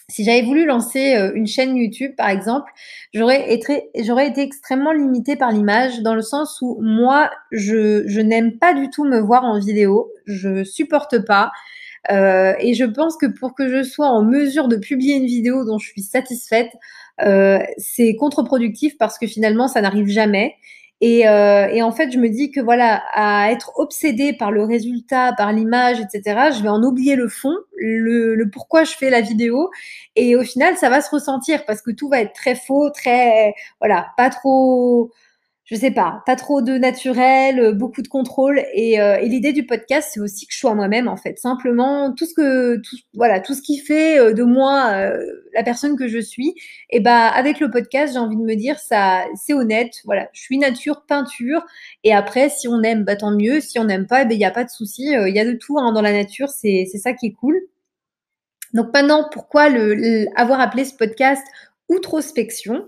si 0.08 0.24
j'avais 0.24 0.42
voulu 0.42 0.66
lancer 0.66 1.16
euh, 1.16 1.32
une 1.34 1.46
chaîne 1.46 1.76
YouTube, 1.76 2.12
par 2.16 2.28
exemple, 2.28 2.70
j'aurais 3.12 3.52
été, 3.52 3.90
j'aurais 3.98 4.28
été 4.28 4.42
extrêmement 4.42 4.92
limitée 4.92 5.36
par 5.36 5.50
l'image, 5.50 6.00
dans 6.02 6.14
le 6.14 6.22
sens 6.22 6.60
où 6.62 6.78
moi, 6.80 7.30
je, 7.50 8.04
je 8.06 8.20
n'aime 8.20 8.58
pas 8.58 8.72
du 8.72 8.88
tout 8.88 9.04
me 9.04 9.18
voir 9.18 9.44
en 9.44 9.58
vidéo, 9.58 10.12
je 10.26 10.62
supporte 10.62 11.24
pas. 11.26 11.50
Euh, 12.10 12.54
et 12.60 12.74
je 12.74 12.84
pense 12.84 13.16
que 13.16 13.26
pour 13.26 13.54
que 13.54 13.68
je 13.68 13.82
sois 13.82 14.08
en 14.08 14.22
mesure 14.22 14.68
de 14.68 14.76
publier 14.76 15.16
une 15.16 15.26
vidéo 15.26 15.64
dont 15.64 15.78
je 15.78 15.88
suis 15.88 16.02
satisfaite, 16.02 16.70
euh, 17.22 17.58
c'est 17.78 18.14
contre-productif 18.16 18.96
parce 18.98 19.18
que 19.18 19.26
finalement, 19.26 19.68
ça 19.68 19.80
n'arrive 19.80 20.08
jamais. 20.08 20.54
Et, 21.02 21.28
euh, 21.28 21.68
et, 21.68 21.82
en 21.82 21.92
fait, 21.92 22.10
je 22.10 22.18
me 22.18 22.28
dis 22.30 22.50
que 22.50 22.60
voilà, 22.60 23.02
à 23.12 23.50
être 23.52 23.72
obsédée 23.76 24.32
par 24.32 24.50
le 24.50 24.64
résultat, 24.64 25.34
par 25.36 25.52
l'image, 25.52 26.00
etc., 26.00 26.52
je 26.56 26.62
vais 26.62 26.70
en 26.70 26.82
oublier 26.82 27.16
le 27.16 27.28
fond, 27.28 27.54
le, 27.76 28.42
pourquoi 28.50 28.84
je 28.84 28.92
fais 28.92 29.10
la 29.10 29.20
vidéo. 29.20 29.70
Et 30.16 30.36
au 30.36 30.42
final, 30.42 30.76
ça 30.78 30.88
va 30.88 31.02
se 31.02 31.10
ressentir 31.10 31.66
parce 31.66 31.82
que 31.82 31.90
tout 31.90 32.08
va 32.08 32.20
être 32.20 32.32
très 32.32 32.54
faux, 32.54 32.88
très, 32.90 33.54
voilà, 33.78 34.06
pas 34.16 34.30
trop, 34.30 35.12
je 35.66 35.74
sais 35.74 35.90
pas, 35.90 36.22
pas 36.26 36.36
trop 36.36 36.62
de 36.62 36.78
naturel, 36.78 37.58
euh, 37.58 37.72
beaucoup 37.72 38.00
de 38.00 38.06
contrôle. 38.06 38.62
Et, 38.72 39.00
euh, 39.00 39.16
et 39.16 39.28
l'idée 39.28 39.52
du 39.52 39.66
podcast, 39.66 40.10
c'est 40.14 40.20
aussi 40.20 40.46
que 40.46 40.54
je 40.54 40.58
sois 40.60 40.76
moi-même, 40.76 41.08
en 41.08 41.16
fait. 41.16 41.40
Simplement, 41.40 42.12
tout 42.12 42.24
ce 42.24 42.34
que, 42.34 42.76
tout, 42.76 42.96
voilà, 43.14 43.40
tout 43.40 43.52
ce 43.52 43.62
qui 43.62 43.78
fait 43.78 44.16
euh, 44.16 44.32
de 44.32 44.44
moi 44.44 45.10
la 45.54 45.64
personne 45.64 45.96
que 45.98 46.06
je 46.06 46.20
suis. 46.20 46.54
Et 46.90 47.00
bah, 47.00 47.26
avec 47.26 47.58
le 47.58 47.68
podcast, 47.68 48.12
j'ai 48.12 48.18
envie 48.20 48.36
de 48.36 48.42
me 48.42 48.54
dire, 48.54 48.78
ça, 48.78 49.24
c'est 49.34 49.54
honnête. 49.54 49.92
Voilà, 50.04 50.28
je 50.32 50.40
suis 50.40 50.56
nature, 50.56 51.04
peinture. 51.04 51.66
Et 52.04 52.14
après, 52.14 52.48
si 52.48 52.68
on 52.68 52.82
aime, 52.82 53.04
bah, 53.04 53.16
tant 53.16 53.32
mieux. 53.32 53.60
Si 53.60 53.80
on 53.80 53.84
n'aime 53.84 54.06
pas, 54.06 54.22
il 54.22 54.28
ben, 54.28 54.38
n'y 54.38 54.44
a 54.44 54.52
pas 54.52 54.64
de 54.64 54.70
souci. 54.70 55.02
Il 55.06 55.34
y 55.34 55.40
a 55.40 55.44
de 55.44 55.54
tout 55.54 55.78
hein, 55.80 55.92
dans 55.92 56.02
la 56.02 56.12
nature. 56.12 56.48
C'est, 56.48 56.86
ça 56.86 57.12
qui 57.12 57.26
est 57.26 57.32
cool. 57.32 57.60
Donc 58.72 58.92
maintenant, 58.94 59.28
pourquoi 59.32 59.68
le, 59.68 60.26
avoir 60.36 60.60
appelé 60.60 60.84
ce 60.84 60.94
podcast 60.94 61.44
Outrospection 61.88 62.86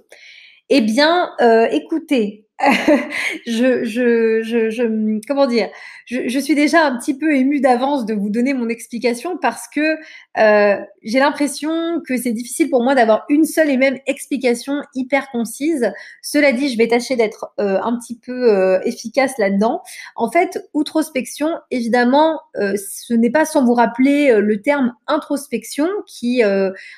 Eh 0.68 0.80
bien, 0.80 1.32
euh, 1.40 1.66
écoutez, 1.72 2.47
je, 3.46 3.84
je, 3.84 4.42
je, 4.42 4.70
je, 4.70 5.20
comment 5.28 5.46
dire, 5.46 5.68
je, 6.06 6.38
suis 6.40 6.56
déjà 6.56 6.86
un 6.86 6.96
petit 6.96 7.16
peu 7.16 7.36
émue 7.36 7.60
d'avance 7.60 8.04
de 8.04 8.14
vous 8.14 8.30
donner 8.30 8.52
mon 8.52 8.68
explication 8.68 9.36
parce 9.36 9.68
que 9.68 9.96
euh, 10.38 10.76
j'ai 11.02 11.20
l'impression 11.20 12.00
que 12.06 12.16
c'est 12.16 12.32
difficile 12.32 12.68
pour 12.68 12.82
moi 12.82 12.96
d'avoir 12.96 13.26
une 13.28 13.44
seule 13.44 13.70
et 13.70 13.76
même 13.76 13.98
explication 14.06 14.82
hyper 14.94 15.30
concise. 15.30 15.92
Cela 16.22 16.52
dit, 16.52 16.68
je 16.68 16.78
vais 16.78 16.88
tâcher 16.88 17.14
d'être 17.14 17.52
euh, 17.60 17.78
un 17.80 17.96
petit 17.96 18.18
peu 18.18 18.52
euh, 18.52 18.80
efficace 18.84 19.38
là-dedans. 19.38 19.82
En 20.16 20.30
fait, 20.30 20.66
outrospection, 20.74 21.50
évidemment, 21.70 22.40
ce 22.54 23.14
n'est 23.14 23.30
pas 23.30 23.44
sans 23.44 23.64
vous 23.64 23.74
rappeler 23.74 24.40
le 24.40 24.60
terme 24.62 24.94
introspection 25.06 25.86
qui, 26.06 26.42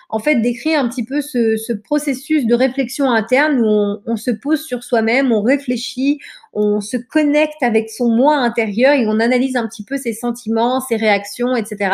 en 0.09 0.19
fait, 0.19 0.37
décrit 0.37 0.75
un 0.75 0.89
petit 0.89 1.05
peu 1.05 1.21
ce, 1.21 1.57
ce 1.57 1.73
processus 1.73 2.47
de 2.47 2.55
réflexion 2.55 3.11
interne 3.11 3.61
où 3.61 3.67
on, 3.67 4.03
on 4.07 4.17
se 4.17 4.31
pose 4.31 4.63
sur 4.65 4.83
soi-même, 4.83 5.33
on 5.33 5.43
réfléchit, 5.51 6.19
on 6.53 6.81
se 6.81 6.97
connecte 6.97 7.63
avec 7.63 7.91
son 7.91 8.09
moi 8.09 8.37
intérieur 8.37 8.95
et 8.95 9.07
on 9.07 9.21
analyse 9.21 9.57
un 9.57 9.67
petit 9.67 9.85
peu 9.85 9.97
ses 9.97 10.13
sentiments, 10.13 10.81
ses 10.81 10.97
réactions, 10.97 11.55
etc. 11.57 11.91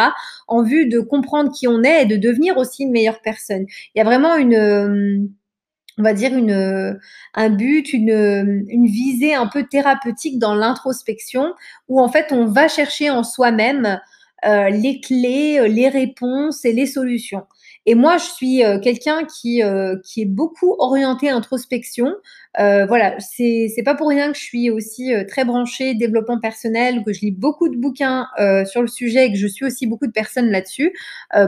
en 0.48 0.62
vue 0.62 0.86
de 0.86 1.00
comprendre 1.00 1.52
qui 1.52 1.68
on 1.68 1.82
est 1.82 2.02
et 2.02 2.06
de 2.06 2.16
devenir 2.16 2.56
aussi 2.56 2.84
une 2.84 2.92
meilleure 2.92 3.20
personne. 3.22 3.66
Il 3.94 3.98
y 3.98 4.00
a 4.00 4.04
vraiment 4.04 4.36
une 4.36 5.30
on 5.98 6.02
va 6.02 6.12
dire 6.12 6.36
une, 6.36 6.98
un 7.34 7.48
but, 7.48 7.92
une, 7.94 8.64
une 8.68 8.86
visée 8.86 9.34
un 9.34 9.46
peu 9.46 9.64
thérapeutique 9.64 10.38
dans 10.38 10.54
l'introspection, 10.54 11.54
où 11.88 12.00
en 12.00 12.08
fait 12.08 12.32
on 12.32 12.44
va 12.44 12.68
chercher 12.68 13.08
en 13.08 13.24
soi-même 13.24 13.98
euh, 14.44 14.68
les 14.68 15.00
clés, 15.00 15.66
les 15.68 15.88
réponses 15.88 16.64
et 16.66 16.72
les 16.72 16.86
solutions. 16.86 17.44
Et 17.88 17.94
moi, 17.94 18.18
je 18.18 18.24
suis 18.24 18.64
euh, 18.64 18.80
quelqu'un 18.80 19.24
qui, 19.24 19.62
euh, 19.62 19.96
qui 20.04 20.22
est 20.22 20.26
beaucoup 20.26 20.74
orienté 20.78 21.30
introspection. 21.30 22.14
Euh, 22.58 22.84
voilà, 22.86 23.16
c'est 23.20 23.70
pas 23.84 23.94
pour 23.94 24.08
rien 24.08 24.32
que 24.32 24.36
je 24.36 24.42
suis 24.42 24.70
aussi 24.70 25.12
très 25.28 25.44
branchée 25.44 25.94
développement 25.94 26.40
personnel, 26.40 27.04
que 27.04 27.12
je 27.12 27.20
lis 27.20 27.30
beaucoup 27.30 27.68
de 27.68 27.76
bouquins 27.76 28.26
sur 28.64 28.80
le 28.80 28.88
sujet 28.88 29.26
et 29.26 29.32
que 29.32 29.38
je 29.38 29.46
suis 29.46 29.66
aussi 29.66 29.86
beaucoup 29.86 30.06
de 30.06 30.12
personnes 30.12 30.50
là-dessus. 30.50 30.92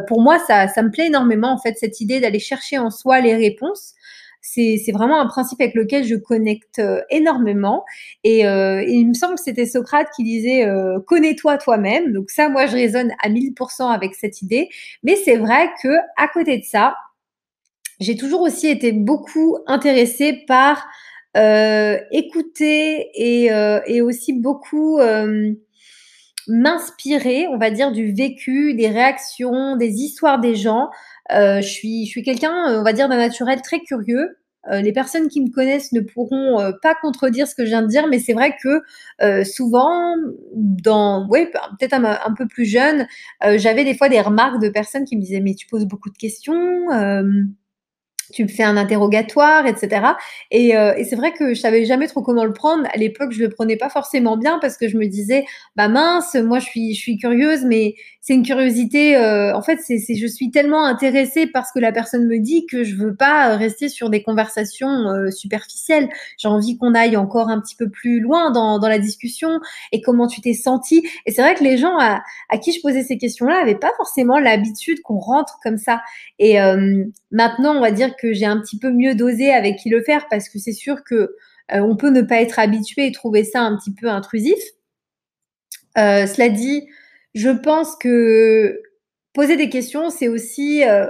pour 0.06 0.20
moi, 0.20 0.38
ça 0.46 0.68
ça 0.68 0.82
me 0.82 0.90
plaît 0.90 1.06
énormément 1.06 1.50
en 1.50 1.58
fait 1.58 1.76
cette 1.78 2.02
idée 2.02 2.20
d'aller 2.20 2.38
chercher 2.38 2.76
en 2.78 2.90
soi 2.90 3.20
les 3.20 3.34
réponses 3.34 3.94
c'est 4.40 4.92
vraiment 4.92 5.20
un 5.20 5.26
principe 5.26 5.60
avec 5.60 5.74
lequel 5.74 6.04
je 6.04 6.14
connecte 6.14 6.78
euh, 6.78 7.00
énormément. 7.10 7.84
Et, 8.24 8.46
euh, 8.46 8.82
il 8.82 9.08
me 9.08 9.14
semble 9.14 9.34
que 9.34 9.42
c'était 9.42 9.66
Socrate 9.66 10.08
qui 10.14 10.24
disait 10.24 10.66
euh, 10.66 10.98
connais-toi 11.06 11.58
toi-même. 11.58 12.12
Donc 12.12 12.30
ça, 12.30 12.48
moi, 12.48 12.66
je 12.66 12.72
résonne 12.72 13.12
à 13.22 13.28
1000% 13.28 13.92
avec 13.92 14.14
cette 14.14 14.42
idée. 14.42 14.68
Mais 15.02 15.16
c'est 15.16 15.36
vrai 15.36 15.70
que 15.82 15.88
à 16.16 16.28
côté 16.28 16.58
de 16.58 16.64
ça, 16.64 16.96
j'ai 18.00 18.16
toujours 18.16 18.42
aussi 18.42 18.68
été 18.68 18.92
beaucoup 18.92 19.58
intéressée 19.66 20.44
par 20.46 20.86
écouter 22.10 23.10
et, 23.14 23.48
et, 23.86 24.02
aussi 24.02 24.32
beaucoup 24.32 24.98
m'inspirer, 26.48 27.46
on 27.48 27.58
va 27.58 27.70
dire, 27.70 27.92
du 27.92 28.12
vécu, 28.12 28.74
des 28.74 28.88
réactions, 28.88 29.76
des 29.76 30.02
histoires 30.02 30.40
des 30.40 30.56
gens. 30.56 30.88
Euh, 31.32 31.60
je 31.60 31.68
suis, 31.68 32.06
je 32.06 32.10
suis 32.10 32.22
quelqu'un, 32.22 32.78
on 32.78 32.82
va 32.82 32.92
dire, 32.92 33.08
d'un 33.08 33.16
naturel 33.16 33.60
très 33.62 33.80
curieux. 33.80 34.36
Euh, 34.70 34.80
les 34.80 34.92
personnes 34.92 35.28
qui 35.28 35.40
me 35.40 35.50
connaissent 35.50 35.92
ne 35.92 36.00
pourront 36.00 36.60
euh, 36.60 36.72
pas 36.82 36.94
contredire 37.00 37.46
ce 37.46 37.54
que 37.54 37.64
je 37.64 37.70
viens 37.70 37.82
de 37.82 37.86
dire, 37.86 38.06
mais 38.06 38.18
c'est 38.18 38.32
vrai 38.32 38.54
que 38.62 38.82
euh, 39.22 39.44
souvent, 39.44 40.14
dans, 40.54 41.26
peut-être 41.28 41.94
un, 41.94 42.34
peu 42.36 42.46
plus 42.46 42.66
jeune, 42.66 43.06
euh, 43.44 43.56
j'avais 43.58 43.84
des 43.84 43.94
fois 43.94 44.08
des 44.08 44.20
remarques 44.20 44.60
de 44.60 44.68
personnes 44.68 45.04
qui 45.04 45.16
me 45.16 45.22
disaient 45.22 45.40
mais 45.40 45.54
tu 45.54 45.66
poses 45.66 45.86
beaucoup 45.86 46.10
de 46.10 46.18
questions 46.18 46.86
tu 48.32 48.42
me 48.42 48.48
fais 48.48 48.62
un 48.62 48.76
interrogatoire, 48.76 49.66
etc. 49.66 50.02
Et, 50.50 50.76
euh, 50.76 50.94
et 50.96 51.04
c'est 51.04 51.16
vrai 51.16 51.32
que 51.32 51.54
je 51.54 51.60
savais 51.60 51.84
jamais 51.84 52.06
trop 52.06 52.22
comment 52.22 52.44
le 52.44 52.52
prendre. 52.52 52.86
À 52.92 52.96
l'époque, 52.96 53.32
je 53.32 53.40
le 53.40 53.48
prenais 53.48 53.76
pas 53.76 53.88
forcément 53.88 54.36
bien 54.36 54.58
parce 54.60 54.76
que 54.76 54.88
je 54.88 54.96
me 54.96 55.06
disais, 55.06 55.44
bah 55.76 55.88
mince, 55.88 56.34
moi 56.34 56.58
je 56.58 56.66
suis, 56.66 56.94
je 56.94 57.00
suis 57.00 57.18
curieuse, 57.18 57.64
mais 57.64 57.94
c'est 58.20 58.34
une 58.34 58.42
curiosité. 58.44 59.16
Euh, 59.16 59.56
en 59.56 59.62
fait, 59.62 59.78
c'est, 59.80 59.98
je 60.14 60.26
suis 60.26 60.50
tellement 60.50 60.84
intéressée 60.84 61.46
par 61.46 61.66
ce 61.66 61.72
que 61.74 61.78
la 61.78 61.92
personne 61.92 62.26
me 62.26 62.38
dit 62.38 62.66
que 62.66 62.84
je 62.84 62.94
veux 62.94 63.14
pas 63.16 63.56
rester 63.56 63.88
sur 63.88 64.10
des 64.10 64.22
conversations 64.22 65.08
euh, 65.08 65.30
superficielles. 65.30 66.08
J'ai 66.36 66.48
envie 66.48 66.76
qu'on 66.76 66.94
aille 66.94 67.16
encore 67.16 67.48
un 67.48 67.60
petit 67.60 67.76
peu 67.76 67.88
plus 67.88 68.20
loin 68.20 68.50
dans, 68.50 68.78
dans 68.78 68.88
la 68.88 68.98
discussion 68.98 69.60
et 69.92 70.02
comment 70.02 70.26
tu 70.26 70.42
t'es 70.42 70.52
senti. 70.52 71.08
Et 71.24 71.32
c'est 71.32 71.40
vrai 71.40 71.54
que 71.54 71.64
les 71.64 71.78
gens 71.78 71.98
à, 71.98 72.22
à 72.50 72.58
qui 72.58 72.72
je 72.72 72.82
posais 72.82 73.02
ces 73.02 73.16
questions-là 73.16 73.60
avaient 73.62 73.74
pas 73.74 73.92
forcément 73.96 74.38
l'habitude 74.38 75.00
qu'on 75.02 75.18
rentre 75.18 75.58
comme 75.62 75.78
ça. 75.78 76.02
Et 76.38 76.60
euh, 76.60 77.04
maintenant, 77.30 77.76
on 77.76 77.80
va 77.80 77.90
dire 77.90 78.14
que 78.20 78.32
j'ai 78.32 78.46
un 78.46 78.60
petit 78.60 78.78
peu 78.78 78.90
mieux 78.90 79.14
dosé 79.14 79.52
avec 79.52 79.76
qui 79.76 79.88
le 79.88 80.02
faire 80.02 80.26
parce 80.28 80.48
que 80.48 80.58
c'est 80.58 80.72
sûr 80.72 81.04
que 81.04 81.36
euh, 81.72 81.80
on 81.80 81.96
peut 81.96 82.10
ne 82.10 82.22
pas 82.22 82.40
être 82.40 82.58
habitué 82.58 83.06
et 83.06 83.12
trouver 83.12 83.44
ça 83.44 83.60
un 83.60 83.76
petit 83.76 83.92
peu 83.92 84.08
intrusif. 84.08 84.58
Euh, 85.98 86.26
cela 86.26 86.48
dit, 86.48 86.86
je 87.34 87.50
pense 87.50 87.96
que 87.96 88.80
poser 89.34 89.56
des 89.56 89.68
questions, 89.68 90.10
c'est 90.10 90.28
aussi 90.28 90.84
euh, 90.84 91.06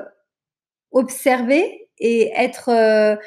observer 0.90 1.88
et 1.98 2.32
être, 2.36 3.18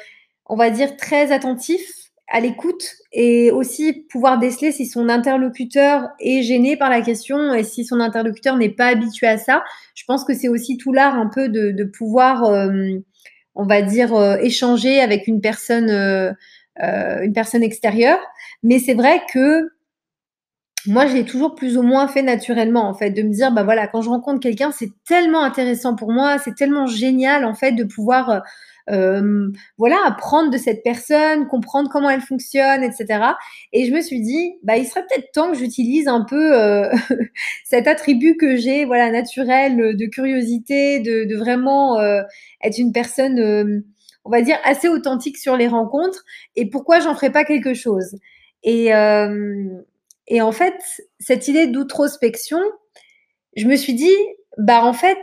on 0.46 0.56
va 0.56 0.70
dire, 0.70 0.96
très 0.96 1.30
attentif 1.32 1.80
à 2.28 2.40
l'écoute 2.40 2.94
et 3.12 3.50
aussi 3.50 3.92
pouvoir 4.10 4.38
déceler 4.38 4.72
si 4.72 4.86
son 4.86 5.10
interlocuteur 5.10 6.08
est 6.18 6.42
gêné 6.42 6.78
par 6.78 6.88
la 6.88 7.02
question 7.02 7.52
et 7.52 7.64
si 7.64 7.84
son 7.84 8.00
interlocuteur 8.00 8.56
n'est 8.56 8.70
pas 8.70 8.86
habitué 8.86 9.26
à 9.26 9.36
ça. 9.36 9.62
Je 9.94 10.04
pense 10.06 10.24
que 10.24 10.32
c'est 10.32 10.48
aussi 10.48 10.78
tout 10.78 10.92
l'art 10.92 11.14
un 11.14 11.26
peu 11.26 11.50
de, 11.50 11.84
pouvoir 11.84 12.44
on 13.54 13.64
va 13.64 13.82
dire, 13.82 14.14
euh, 14.14 14.36
échanger 14.38 15.00
avec 15.00 15.26
une 15.26 15.40
personne, 15.40 15.90
euh, 15.90 16.32
euh, 16.82 17.22
une 17.22 17.32
personne 17.32 17.62
extérieure. 17.62 18.20
Mais 18.62 18.78
c'est 18.78 18.94
vrai 18.94 19.22
que 19.32 19.70
moi, 20.86 21.06
j'ai 21.06 21.24
toujours 21.24 21.54
plus 21.54 21.76
ou 21.76 21.82
moins 21.82 22.08
fait 22.08 22.22
naturellement, 22.22 22.88
en 22.88 22.94
fait, 22.94 23.10
de 23.10 23.22
me 23.22 23.30
dire, 23.30 23.52
bah 23.52 23.62
voilà, 23.62 23.86
quand 23.86 24.02
je 24.02 24.08
rencontre 24.08 24.40
quelqu'un, 24.40 24.72
c'est 24.72 24.90
tellement 25.06 25.42
intéressant 25.42 25.94
pour 25.94 26.10
moi, 26.10 26.38
c'est 26.38 26.54
tellement 26.54 26.86
génial, 26.86 27.44
en 27.44 27.54
fait, 27.54 27.72
de 27.72 27.84
pouvoir 27.84 28.42
euh, 28.90 29.48
voilà, 29.78 29.96
apprendre 30.04 30.50
de 30.50 30.58
cette 30.58 30.82
personne, 30.82 31.46
comprendre 31.46 31.88
comment 31.90 32.10
elle 32.10 32.20
fonctionne, 32.20 32.82
etc. 32.82 33.24
Et 33.72 33.86
je 33.86 33.92
me 33.92 34.00
suis 34.00 34.20
dit, 34.20 34.54
bah, 34.62 34.76
il 34.76 34.86
serait 34.86 35.02
peut-être 35.02 35.30
temps 35.32 35.52
que 35.52 35.58
j'utilise 35.58 36.08
un 36.08 36.24
peu 36.24 36.58
euh, 36.58 36.90
cet 37.64 37.86
attribut 37.86 38.36
que 38.36 38.56
j'ai, 38.56 38.84
voilà, 38.84 39.10
naturel, 39.10 39.96
de 39.96 40.06
curiosité, 40.06 41.00
de, 41.00 41.24
de 41.24 41.36
vraiment 41.36 41.98
euh, 42.00 42.22
être 42.62 42.78
une 42.78 42.92
personne, 42.92 43.38
euh, 43.38 43.84
on 44.24 44.30
va 44.30 44.42
dire, 44.42 44.58
assez 44.64 44.88
authentique 44.88 45.38
sur 45.38 45.56
les 45.56 45.68
rencontres. 45.68 46.24
Et 46.56 46.68
pourquoi 46.68 47.00
j'en 47.00 47.14
ferais 47.14 47.30
pas 47.30 47.44
quelque 47.44 47.74
chose? 47.74 48.16
Et, 48.64 48.94
euh, 48.94 49.82
et 50.28 50.40
en 50.40 50.52
fait, 50.52 50.74
cette 51.18 51.48
idée 51.48 51.66
d'outrospection, 51.66 52.60
je 53.56 53.66
me 53.66 53.76
suis 53.76 53.94
dit, 53.94 54.16
bah 54.58 54.82
en 54.84 54.92
fait, 54.92 55.18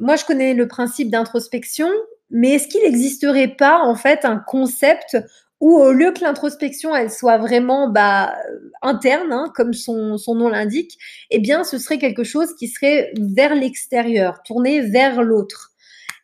moi 0.00 0.16
je 0.16 0.24
connais 0.24 0.54
le 0.54 0.68
principe 0.68 1.10
d'introspection, 1.10 1.88
mais 2.30 2.52
est-ce 2.52 2.68
qu'il 2.68 2.82
n'existerait 2.82 3.54
pas 3.56 3.80
en 3.80 3.94
fait 3.94 4.24
un 4.24 4.38
concept 4.38 5.16
où 5.60 5.74
au 5.74 5.92
lieu 5.92 6.12
que 6.12 6.22
l'introspection 6.22 6.96
elle 6.96 7.10
soit 7.10 7.38
vraiment 7.38 7.88
bah, 7.88 8.34
interne, 8.82 9.32
hein, 9.32 9.52
comme 9.54 9.74
son, 9.74 10.16
son 10.16 10.34
nom 10.34 10.48
l'indique, 10.48 10.96
eh 11.30 11.38
bien 11.38 11.64
ce 11.64 11.78
serait 11.78 11.98
quelque 11.98 12.24
chose 12.24 12.54
qui 12.54 12.68
serait 12.68 13.12
vers 13.18 13.54
l'extérieur, 13.54 14.42
tourné 14.42 14.80
vers 14.80 15.22
l'autre. 15.22 15.72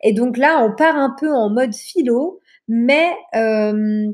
Et 0.02 0.12
donc 0.12 0.36
là, 0.36 0.62
on 0.64 0.74
part 0.74 0.96
un 0.96 1.14
peu 1.18 1.32
en 1.32 1.50
mode 1.50 1.74
philo, 1.74 2.40
mais 2.68 3.10
euh, 3.34 4.10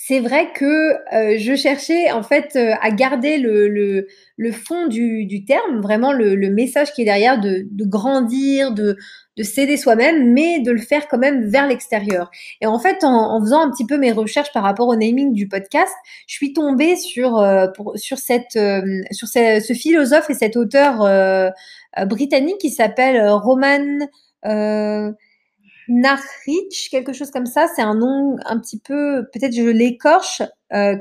c'est 0.00 0.20
vrai 0.20 0.52
que 0.52 0.92
euh, 1.12 1.36
je 1.38 1.56
cherchais 1.56 2.12
en 2.12 2.22
fait 2.22 2.54
euh, 2.54 2.72
à 2.80 2.92
garder 2.92 3.36
le, 3.36 3.66
le, 3.66 4.06
le 4.36 4.52
fond 4.52 4.86
du, 4.86 5.26
du, 5.26 5.44
terme, 5.44 5.80
vraiment 5.80 6.12
le, 6.12 6.36
le, 6.36 6.50
message 6.50 6.92
qui 6.92 7.02
est 7.02 7.04
derrière 7.04 7.40
de, 7.40 7.66
de 7.68 7.84
grandir, 7.84 8.70
de, 8.70 8.96
de 9.36 9.42
s'aider 9.42 9.76
soi-même, 9.76 10.32
mais 10.32 10.60
de 10.60 10.70
le 10.70 10.78
faire 10.78 11.08
quand 11.08 11.18
même 11.18 11.48
vers 11.48 11.66
l'extérieur. 11.66 12.30
Et 12.60 12.66
en 12.66 12.78
fait, 12.78 13.02
en, 13.02 13.08
en, 13.08 13.40
faisant 13.40 13.60
un 13.60 13.72
petit 13.72 13.86
peu 13.86 13.98
mes 13.98 14.12
recherches 14.12 14.52
par 14.52 14.62
rapport 14.62 14.86
au 14.86 14.94
naming 14.94 15.32
du 15.32 15.48
podcast, 15.48 15.92
je 16.28 16.34
suis 16.34 16.52
tombée 16.52 16.94
sur 16.94 17.36
euh, 17.38 17.66
pour, 17.74 17.98
sur 17.98 18.18
cette 18.18 18.56
sur 19.10 19.26
ce, 19.26 19.60
ce, 19.60 19.74
philosophe 19.74 20.30
et 20.30 20.34
cet 20.34 20.56
auteur 20.56 21.52
britannique 22.06 22.58
qui 22.58 22.70
s'appelle 22.70 23.20
Roman 23.28 24.06
Knarich, 25.88 26.88
quelque 26.90 27.12
chose 27.12 27.30
comme 27.30 27.46
ça. 27.46 27.66
C'est 27.74 27.82
un 27.82 27.94
nom 27.94 28.36
un 28.44 28.58
petit 28.58 28.78
peu, 28.78 29.26
peut-être 29.32 29.54
je 29.54 29.62
l'écorche, 29.62 30.42
euh, 30.72 30.96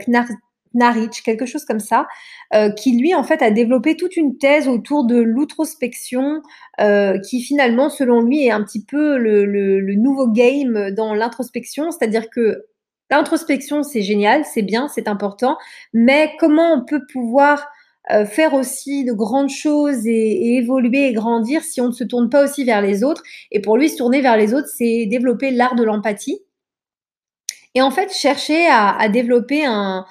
quelque 1.24 1.46
chose 1.46 1.66
comme 1.66 1.80
ça, 1.80 2.08
euh, 2.54 2.70
qui 2.72 2.98
lui 2.98 3.16
en 3.16 3.24
fait 3.24 3.42
a 3.42 3.52
développé 3.52 3.96
toute 3.96 4.16
une 4.18 4.38
thèse 4.38 4.68
autour 4.68 5.06
de 5.06 5.18
l'outrospection, 5.18 6.42
euh, 6.80 7.20
qui 7.20 7.42
finalement, 7.42 7.90
selon 7.90 8.22
lui, 8.22 8.46
est 8.46 8.52
un 8.52 8.64
petit 8.64 8.84
peu 8.84 9.18
le, 9.18 9.46
le, 9.46 9.80
le 9.80 9.96
nouveau 9.96 10.28
game 10.28 10.92
dans 10.92 11.14
l'introspection, 11.14 11.92
c'est-à-dire 11.92 12.30
que 12.30 12.66
l'introspection 13.10 13.84
c'est 13.84 14.02
génial, 14.02 14.44
c'est 14.46 14.62
bien, 14.62 14.88
c'est 14.90 15.08
important, 15.08 15.58
mais 15.94 16.32
comment 16.40 16.74
on 16.74 16.86
peut 16.86 17.02
pouvoir 17.12 17.68
euh, 18.12 18.26
faire 18.26 18.54
aussi 18.54 19.04
de 19.04 19.12
grandes 19.12 19.50
choses 19.50 20.08
et, 20.08 20.56
évoluer 20.58 21.08
et 21.08 21.14
grandir 21.14 21.62
si 21.64 21.82
on 21.82 21.88
ne 21.88 21.92
se 21.92 22.04
tourne 22.04 22.30
pas 22.30 22.44
aussi 22.44 22.64
vers 22.64 22.82
les 22.82 23.04
autres. 23.04 23.24
Et 23.52 23.62
pour 23.62 23.78
lui, 23.78 23.90
se 23.90 23.98
tourner 23.98 24.22
vers 24.22 24.38
les 24.38 24.54
autres, 24.54 24.70
c'est 24.74 25.06
développer 25.08 25.52
l'art 25.52 25.76
de 25.76 25.84
l'empathie. 25.84 26.40
Et 27.76 27.82
en 27.82 27.92
fait, 27.92 28.12
chercher 28.12 28.68
à, 28.68 29.08
développer 29.10 29.66
un, 29.66 30.06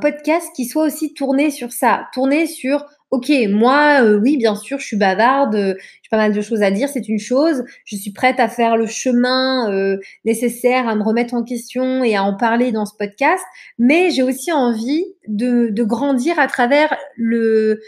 podcast 0.00 0.48
qui 0.56 0.64
soit 0.64 0.84
aussi 0.84 1.12
tourné 1.12 1.50
sur 1.50 1.72
ça, 1.72 2.08
tourné 2.14 2.46
sur 2.46 2.86
ok, 3.10 3.30
moi, 3.48 4.02
euh, 4.02 4.18
oui, 4.18 4.36
bien 4.36 4.54
sûr, 4.54 4.78
je 4.78 4.86
suis 4.86 4.96
bavarde, 4.96 5.54
euh, 5.54 5.74
j'ai 6.02 6.08
pas 6.10 6.16
mal 6.16 6.32
de 6.32 6.40
choses 6.40 6.62
à 6.62 6.70
dire, 6.70 6.88
c'est 6.88 7.08
une 7.08 7.18
chose. 7.18 7.64
Je 7.84 7.96
suis 7.96 8.12
prête 8.12 8.38
à 8.40 8.48
faire 8.48 8.76
le 8.76 8.86
chemin 8.86 9.72
euh, 9.72 9.98
nécessaire, 10.24 10.88
à 10.88 10.94
me 10.94 11.02
remettre 11.02 11.34
en 11.34 11.42
question 11.42 12.04
et 12.04 12.16
à 12.16 12.22
en 12.24 12.36
parler 12.36 12.72
dans 12.72 12.86
ce 12.86 12.94
podcast. 12.98 13.44
Mais 13.78 14.10
j'ai 14.10 14.22
aussi 14.22 14.52
envie 14.52 15.04
de, 15.26 15.68
de 15.70 15.82
grandir 15.84 16.38
à 16.38 16.46
travers 16.46 16.94
le, 17.16 17.80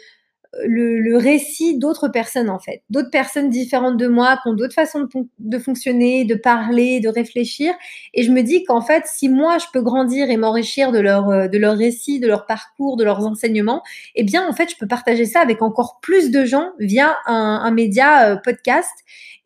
le, 0.67 1.01
le 1.01 1.17
récit 1.17 1.79
d'autres 1.79 2.09
personnes 2.09 2.51
en 2.51 2.59
fait, 2.59 2.83
d'autres 2.91 3.11
personnes 3.11 3.51
différentes 3.51 3.97
de 3.97 4.09
moi, 4.09 4.39
qui 4.43 4.49
ont 4.49 4.55
d'autres 4.55 4.75
façons 4.75 5.01
de, 5.01 5.09
de, 5.39 5.59
fonctionner, 5.59 6.25
de 6.25 6.35
parler, 6.35 7.01
de 7.01 7.09
réfléchir. 7.09 7.73
Et 8.15 8.23
je 8.23 8.33
me 8.33 8.43
dis 8.43 8.65
qu'en 8.65 8.81
fait, 8.81 9.05
si 9.07 9.29
moi 9.29 9.59
je 9.59 9.67
peux 9.73 9.81
grandir 9.83 10.29
et 10.31 10.37
m'enrichir 10.37 10.93
de 10.93 10.99
leur 10.99 11.29
euh, 11.29 11.49
de 11.49 11.59
leur 11.59 11.77
récit, 11.77 12.21
de 12.21 12.27
leur 12.27 12.47
parcours, 12.47 12.97
de 12.97 13.05
leurs 13.05 13.25
enseignements, 13.27 13.83
eh 14.17 14.25
bien 14.25 14.47
en 14.49 14.53
fait, 14.53 14.71
je 14.71 14.77
peux 14.77 14.89
partager 14.89 15.25
ça 15.25 15.41
avec 15.41 15.63
encore 15.63 16.01
plus 16.03 16.31
de 16.31 16.45
gens 16.45 16.71
via 16.79 17.17
un, 17.27 17.61
un 17.63 17.71
média 17.71 18.31
euh, 18.31 18.37
podcast. 18.37 18.91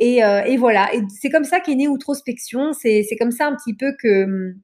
Et, 0.00 0.24
euh, 0.24 0.42
et, 0.44 0.56
voilà. 0.56 0.92
Et 0.94 1.02
c'est 1.08 1.30
comme 1.30 1.44
ça 1.44 1.60
qu'est 1.60 1.74
née 1.76 1.86
Outrospection. 1.88 2.72
C'est 2.72 3.04
c'est 3.08 3.16
comme 3.16 3.30
ça 3.30 3.46
un 3.46 3.54
petit 3.54 3.74
peu 3.74 3.92
que 4.02 4.54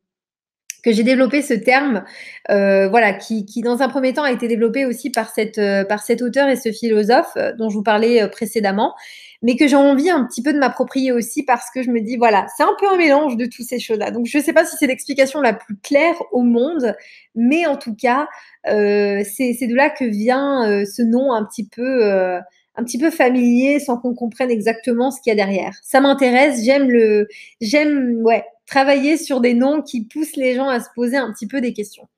que 0.80 0.92
j'ai 0.92 1.02
développé 1.02 1.42
ce 1.42 1.54
terme, 1.54 2.04
euh, 2.50 2.88
voilà, 2.88 3.12
qui, 3.12 3.44
qui, 3.44 3.62
dans 3.62 3.82
un 3.82 3.88
premier 3.88 4.12
temps 4.12 4.22
a 4.22 4.32
été 4.32 4.49
développé 4.49 4.87
aussi 4.87 5.10
par 5.10 5.30
cette 5.30 5.58
euh, 5.58 5.84
par 5.84 6.02
cet 6.02 6.22
auteur 6.22 6.49
et 6.49 6.56
ce 6.56 6.72
philosophe 6.72 7.32
euh, 7.37 7.52
dont 7.56 7.68
je 7.68 7.76
vous 7.76 7.82
parlais 7.82 8.28
précédemment, 8.28 8.94
mais 9.42 9.56
que 9.56 9.66
j'ai 9.66 9.76
envie 9.76 10.10
un 10.10 10.25
petit 10.25 10.42
peu 10.42 10.52
de 10.52 10.58
m'approprier 10.58 11.12
aussi 11.12 11.42
parce 11.42 11.70
que 11.75 11.82
je 11.82 11.90
me 11.90 12.00
dis 12.00 12.16
voilà, 12.16 12.46
c'est 12.56 12.62
un 12.62 12.75
peu 12.78 12.88
un 12.88 12.96
mélange 12.96 13.37
de 13.37 13.46
toutes 13.46 13.66
ces 13.66 13.78
choses-là. 13.78 14.10
Donc 14.10 14.26
je 14.26 14.38
ne 14.38 14.42
sais 14.42 14.52
pas 14.52 14.64
si 14.64 14.76
c'est 14.76 14.87
l'explication 14.87 15.40
la 15.40 15.52
plus 15.52 15.76
claire 15.76 16.16
au 16.32 16.42
monde, 16.42 16.94
mais 17.34 17.66
en 17.66 17.76
tout 17.76 17.94
cas, 17.94 18.28
c'est 18.64 19.66
de 19.66 19.75
là 19.75 19.90
que 19.90 20.04
vient 20.04 20.84
ce 20.84 21.02
nom 21.02 21.32
un 21.32 21.44
petit 21.44 21.66
peu 21.66 22.40
un 22.76 22.85
petit 22.85 22.98
peu 22.98 23.11
familier 23.11 23.78
sans 23.81 23.98
qu'on 23.98 24.14
comprenne 24.14 24.50
exactement 24.50 25.11
ce 25.11 25.20
qu'il 25.20 25.31
y 25.31 25.33
a 25.33 25.37
derrière. 25.37 25.74
Ça 25.83 26.00
m'intéresse, 26.00 26.62
j'aime 26.64 26.90
le 26.90 27.28
j'aime 27.61 28.20
ouais, 28.22 28.44
travailler 28.70 29.16
sur 29.16 29.40
des 29.40 29.54
noms 29.54 29.83
qui 29.83 30.06
poussent 30.06 30.37
les 30.37 30.54
gens 30.54 30.68
à 30.68 30.80
se 30.80 30.88
poser 30.94 31.16
un 31.16 31.33
petit 31.33 31.48
peu 31.48 31.61
des 31.61 31.72
questions. 31.72 32.09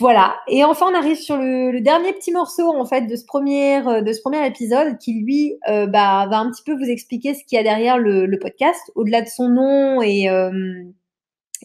Voilà. 0.00 0.34
Et 0.48 0.64
enfin, 0.64 0.86
on 0.90 0.94
arrive 0.94 1.16
sur 1.16 1.36
le, 1.36 1.80
dernier 1.80 2.12
petit 2.12 2.32
morceau 2.32 2.68
en 2.68 2.84
fait 2.84 3.02
de 3.02 3.14
ce 3.14 3.24
premier 3.24 3.80
premier 4.24 4.46
épisode 4.46 4.98
qui 4.98 5.20
lui 5.20 5.54
euh, 5.68 5.86
bah, 5.86 6.26
va 6.28 6.38
un 6.38 6.50
petit 6.50 6.64
peu 6.64 6.74
vous 6.76 6.90
expliquer 6.90 7.34
ce 7.34 7.44
qu'il 7.44 7.56
y 7.56 7.60
a 7.60 7.62
derrière 7.62 7.96
le, 7.96 8.36
podcast, 8.38 8.90
au-delà 8.96 9.22
de 9.22 9.28
son 9.28 9.48
nom 9.48 10.02
et 10.02 10.28
euh, 10.28 10.50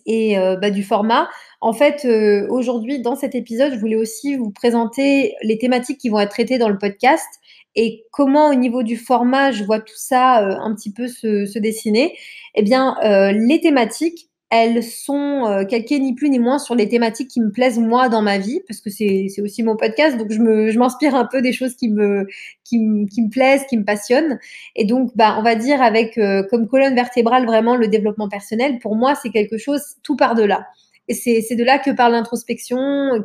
euh, 0.07 0.55
bah, 0.55 0.71
du 0.71 0.83
format. 0.83 1.29
En 1.61 1.73
fait, 1.73 2.05
euh, 2.05 2.47
aujourd'hui, 2.49 3.01
dans 3.01 3.15
cet 3.15 3.35
épisode, 3.35 3.73
je 3.73 3.79
voulais 3.79 3.95
aussi 3.95 4.35
vous 4.35 4.51
présenter 4.51 5.35
les 5.43 5.57
thématiques 5.57 5.99
qui 5.99 6.09
vont 6.09 6.19
être 6.19 6.31
traitées 6.31 6.57
dans 6.57 6.69
le 6.69 6.77
podcast 6.77 7.27
et 7.75 8.05
comment, 8.11 8.49
au 8.49 8.55
niveau 8.55 8.83
du 8.83 8.97
format, 8.97 9.51
je 9.51 9.63
vois 9.63 9.79
tout 9.79 9.95
ça 9.95 10.43
euh, 10.43 10.55
un 10.59 10.73
petit 10.75 10.91
peu 10.91 11.07
se, 11.07 11.59
dessiner. 11.59 12.15
Eh 12.55 12.63
bien, 12.63 12.95
les 13.31 13.61
thématiques, 13.61 14.29
elles 14.49 14.83
sont 14.83 15.45
euh, 15.45 15.63
calquées 15.63 15.99
ni 15.99 16.15
plus 16.15 16.29
ni 16.29 16.39
moins 16.39 16.57
sur 16.57 16.73
les 16.73 16.89
thématiques 16.89 17.29
qui 17.29 17.39
me 17.39 17.51
plaisent 17.51 17.77
moi 17.77 18.09
dans 18.09 18.23
ma 18.23 18.39
vie, 18.39 18.61
parce 18.67 18.81
que 18.81 18.89
c'est 18.89 19.29
aussi 19.41 19.61
mon 19.61 19.75
podcast, 19.75 20.17
donc 20.17 20.31
je 20.31 20.39
je 20.39 20.79
m'inspire 20.79 21.15
un 21.15 21.25
peu 21.25 21.41
des 21.41 21.53
choses 21.53 21.75
qui 21.75 21.89
me 21.89 22.25
qui, 22.63 22.79
qui 23.11 23.21
me 23.21 23.29
plaisent, 23.29 23.65
qui 23.69 23.77
me 23.77 23.85
passionnent, 23.85 24.39
et 24.75 24.85
donc 24.85 25.11
bah 25.15 25.35
on 25.37 25.43
va 25.43 25.55
dire 25.55 25.81
avec 25.81 26.17
euh, 26.17 26.43
comme 26.49 26.67
colonne 26.67 26.95
vertébrale 26.95 27.45
vraiment 27.45 27.75
le 27.75 27.87
développement 27.87 28.27
personnel. 28.27 28.79
Pour 28.79 28.95
moi, 28.95 29.13
c'est 29.15 29.29
quelque 29.29 29.57
chose 29.57 29.81
tout 30.03 30.15
par 30.15 30.33
delà. 30.33 30.65
Et 31.09 31.41
c'est 31.41 31.55
de 31.55 31.63
là 31.63 31.79
que 31.79 31.89
parle 31.89 32.11
l'introspection, 32.11 32.77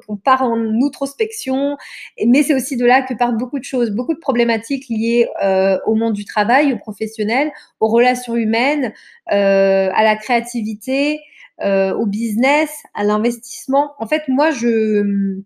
qu'on 0.07 0.17
part 0.17 0.43
en 0.43 0.59
outrospection, 0.81 1.77
mais 2.27 2.43
c'est 2.43 2.55
aussi 2.55 2.77
de 2.77 2.87
là 2.87 3.03
que 3.03 3.13
partent 3.13 3.37
beaucoup 3.37 3.59
de 3.59 3.65
choses, 3.65 3.91
beaucoup 3.91 4.15
de 4.15 4.19
problématiques 4.19 4.87
liées 4.89 5.29
euh, 5.43 5.79
au 5.87 5.95
monde 5.95 6.15
du 6.15 6.25
travail, 6.25 6.73
au 6.73 6.79
professionnel, 6.79 7.53
aux 7.81 7.89
relations 7.89 8.37
humaines, 8.37 8.95
euh, 9.33 9.91
à 9.95 10.03
la 10.03 10.17
créativité, 10.17 11.21
euh, 11.63 11.95
au 11.95 12.07
business, 12.07 12.71
à 12.95 13.05
l'investissement. 13.05 13.93
En 13.99 14.07
fait, 14.07 14.23
moi, 14.29 14.51
je 14.51 15.43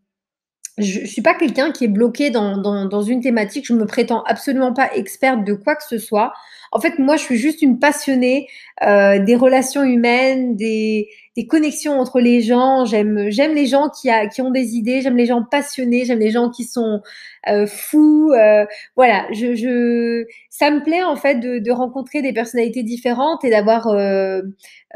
je, 0.78 1.06
suis 1.06 1.22
pas 1.22 1.34
quelqu'un 1.34 1.72
qui 1.72 1.84
est 1.84 1.88
bloqué 1.88 2.30
dans, 2.30 2.56
dans, 2.56 3.02
une 3.02 3.20
thématique. 3.20 3.66
Je 3.66 3.74
me 3.74 3.84
prétends 3.84 4.22
absolument 4.22 4.72
pas 4.72 4.94
experte 4.94 5.44
de 5.44 5.54
quoi 5.54 5.74
que 5.74 5.82
ce 5.82 5.98
soit. 5.98 6.32
En 6.72 6.80
fait, 6.80 6.98
moi, 6.98 7.16
je 7.16 7.22
suis 7.22 7.36
juste 7.36 7.62
une 7.62 7.78
passionnée 7.78 8.48
euh, 8.82 9.18
des 9.18 9.36
relations 9.36 9.82
humaines, 9.82 10.56
des, 10.56 11.08
des 11.36 11.46
connexions 11.46 11.98
entre 11.98 12.20
les 12.20 12.40
gens. 12.40 12.84
J'aime, 12.84 13.30
j'aime 13.30 13.54
les 13.54 13.66
gens 13.66 13.88
qui, 13.88 14.10
a, 14.10 14.26
qui 14.26 14.42
ont 14.42 14.50
des 14.50 14.76
idées. 14.76 15.00
J'aime 15.00 15.16
les 15.16 15.26
gens 15.26 15.42
passionnés. 15.42 16.04
J'aime 16.04 16.18
les 16.18 16.30
gens 16.30 16.50
qui 16.50 16.64
sont 16.64 17.00
euh, 17.48 17.66
fous. 17.66 18.32
Euh, 18.32 18.66
voilà, 18.96 19.26
je, 19.32 19.54
je, 19.54 20.24
ça 20.50 20.70
me 20.70 20.82
plaît 20.82 21.02
en 21.02 21.16
fait 21.16 21.36
de, 21.36 21.58
de 21.58 21.70
rencontrer 21.70 22.22
des 22.22 22.32
personnalités 22.32 22.82
différentes 22.82 23.44
et 23.44 23.50
d'avoir 23.50 23.86
euh, 23.88 24.42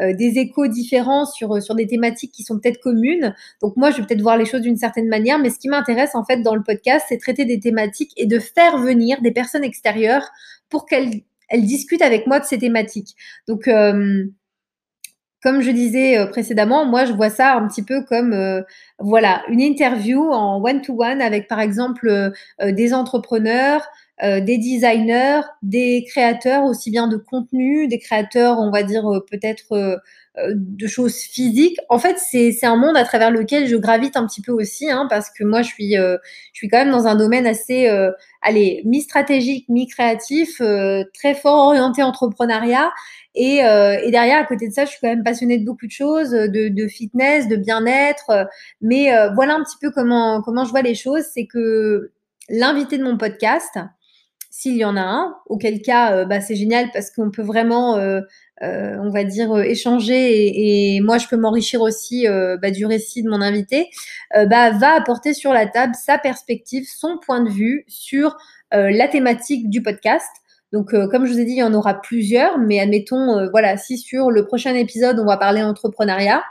euh, 0.01 0.13
des 0.15 0.39
échos 0.39 0.67
différents 0.67 1.25
sur 1.25 1.63
sur 1.63 1.75
des 1.75 1.87
thématiques 1.87 2.33
qui 2.33 2.43
sont 2.43 2.59
peut-être 2.59 2.81
communes. 2.81 3.35
Donc 3.63 3.77
moi, 3.77 3.91
je 3.91 3.99
vais 3.99 4.07
peut-être 4.07 4.23
voir 4.23 4.37
les 4.37 4.45
choses 4.45 4.63
d'une 4.63 4.77
certaine 4.77 5.09
manière, 5.09 5.39
mais 5.39 5.51
ce 5.51 5.59
qui 5.59 5.69
m'intéresse 5.69 6.15
en 6.15 6.25
fait 6.25 6.43
dans 6.43 6.55
le 6.55 6.63
podcast, 6.63 7.07
c'est 7.09 7.19
traiter 7.19 7.45
des 7.45 7.61
thématiques 7.61 8.13
et 8.17 8.27
de 8.27 8.39
faire 8.39 8.79
venir 8.79 9.23
des 9.23 9.31
personnes 9.31 9.65
extérieures 9.65 10.29
pour 10.69 10.87
qu'elles 10.87 11.23
elle 11.53 11.65
discute 11.67 12.03
avec 12.03 12.27
moi 12.27 12.41
de 12.41 12.45
ces 12.45 12.59
thématiques. 12.59 13.15
Donc, 13.47 13.69
euh, 13.69 14.25
comme 15.43 15.61
je 15.61 15.71
disais 15.71 16.19
euh, 16.19 16.27
précédemment, 16.27 16.87
moi, 16.87 17.05
je 17.05 17.13
vois 17.13 17.31
ça 17.31 17.55
un 17.55 17.69
petit 17.69 17.83
peu 17.83 18.03
comme, 18.03 18.33
euh, 18.33 18.63
voilà, 18.99 19.43
une 19.49 19.61
interview 19.61 20.33
en 20.33 20.63
one-to-one 20.65 21.21
avec, 21.21 21.49
par 21.49 21.61
exemple, 21.61 22.33
des 22.65 22.95
entrepreneurs, 22.95 23.87
euh, 24.23 24.41
des 24.41 24.59
designers, 24.59 25.41
des 25.63 26.05
créateurs 26.09 26.65
aussi 26.65 26.91
bien 26.91 27.09
de 27.09 27.17
contenu, 27.17 27.89
des 27.89 27.99
créateurs, 27.99 28.59
on 28.59 28.71
va 28.71 28.83
dire, 28.83 29.05
peut-être 29.31 30.01
de 30.39 30.87
choses 30.87 31.19
physiques. 31.19 31.79
En 31.89 31.99
fait, 31.99 32.17
c'est 32.19 32.65
un 32.65 32.77
monde 32.77 32.97
à 32.97 33.05
travers 33.05 33.31
lequel 33.31 33.67
je 33.67 33.77
gravite 33.77 34.17
un 34.17 34.27
petit 34.27 34.41
peu 34.41 34.53
aussi, 34.53 34.91
hein, 34.91 35.07
parce 35.11 35.29
que 35.31 35.45
moi, 35.45 35.63
je 35.63 35.69
suis, 35.69 35.95
je 35.95 36.19
suis 36.53 36.69
quand 36.69 36.79
même 36.79 36.91
dans 36.91 37.07
un 37.07 37.17
domaine 37.17 37.47
assez 37.47 37.89
allez, 38.43 38.83
mi-stratégique, 38.85 39.69
mi-créatif, 39.69 40.61
euh, 40.61 41.05
très 41.15 41.35
fort 41.35 41.69
orienté 41.69 42.03
entrepreneuriat. 42.03 42.91
Et, 43.35 43.65
euh, 43.65 43.99
et, 44.03 44.11
derrière, 44.11 44.41
à 44.41 44.45
côté 44.45 44.69
de 44.69 44.75
ça, 44.75 44.85
je 44.85 44.91
suis 44.91 45.01
quand 45.01 45.09
même 45.09 45.25
passionnée 45.25 45.59
de 45.59 45.65
beaucoup 45.65 45.87
de 45.87 45.93
choses, 45.93 46.31
de, 46.31 46.69
de 46.69 46.89
fitness, 46.89 47.49
de 47.49 47.57
bien-être. 47.57 48.47
Mais 48.83 49.15
euh, 49.15 49.31
voilà 49.35 49.55
un 49.55 49.63
petit 49.63 49.79
peu 49.81 49.91
comment, 49.91 50.43
comment 50.43 50.65
je 50.65 50.71
vois 50.71 50.83
les 50.83 50.95
choses. 50.95 51.25
C'est 51.33 51.47
que 51.47 52.11
l'invité 52.51 52.99
de 52.99 53.05
mon 53.05 53.17
podcast, 53.17 53.79
s'il 54.55 54.77
y 54.77 54.85
en 54.85 54.97
a 54.99 55.01
un, 55.01 55.35
auquel 55.47 55.81
cas, 55.81 56.27
bah, 56.27 56.43
c'est 56.43 56.57
génial 56.57 56.91
parce 56.93 57.11
qu'on 57.11 57.31
peut 57.31 57.43
vraiment, 57.43 57.95
on 58.61 59.11
va 59.11 59.25
dire, 59.25 59.57
échanger 59.63 60.95
et, 60.95 61.01
moi, 61.01 61.17
je 61.17 61.27
peux 61.27 61.39
m'enrichir 61.39 61.81
aussi 61.81 62.27
bah, 62.61 62.71
du 62.71 62.85
récit 62.85 63.23
de 63.23 63.31
mon 63.31 63.41
invité, 63.41 63.89
bah, 64.35 64.71
va 64.71 64.95
apporter 64.95 65.33
sur 65.33 65.55
la 65.55 65.67
table 65.67 65.95
sa 65.95 66.19
perspective, 66.19 66.85
son 66.87 67.19
point 67.19 67.41
de 67.41 67.49
vue 67.49 67.87
sur 67.89 68.37
la 68.73 69.09
thématique 69.09 69.71
du 69.71 69.83
podcast. 69.83 70.29
Donc, 70.73 70.95
euh, 70.95 71.07
comme 71.07 71.27
je 71.27 71.33
vous 71.33 71.39
ai 71.39 71.45
dit, 71.45 71.53
il 71.53 71.59
y 71.59 71.63
en 71.63 71.75
aura 71.75 72.01
plusieurs, 72.01 72.59
mais 72.59 72.81
admettons, 72.81 73.39
euh, 73.39 73.49
voilà, 73.51 73.77
si 73.77 73.99
sur 73.99 74.31
le 74.31 74.47
prochain 74.47 74.75
épisode, 74.75 75.19
on 75.21 75.27
va 75.27 75.37
parler 75.37 75.63
entrepreneuriat, 75.63 76.43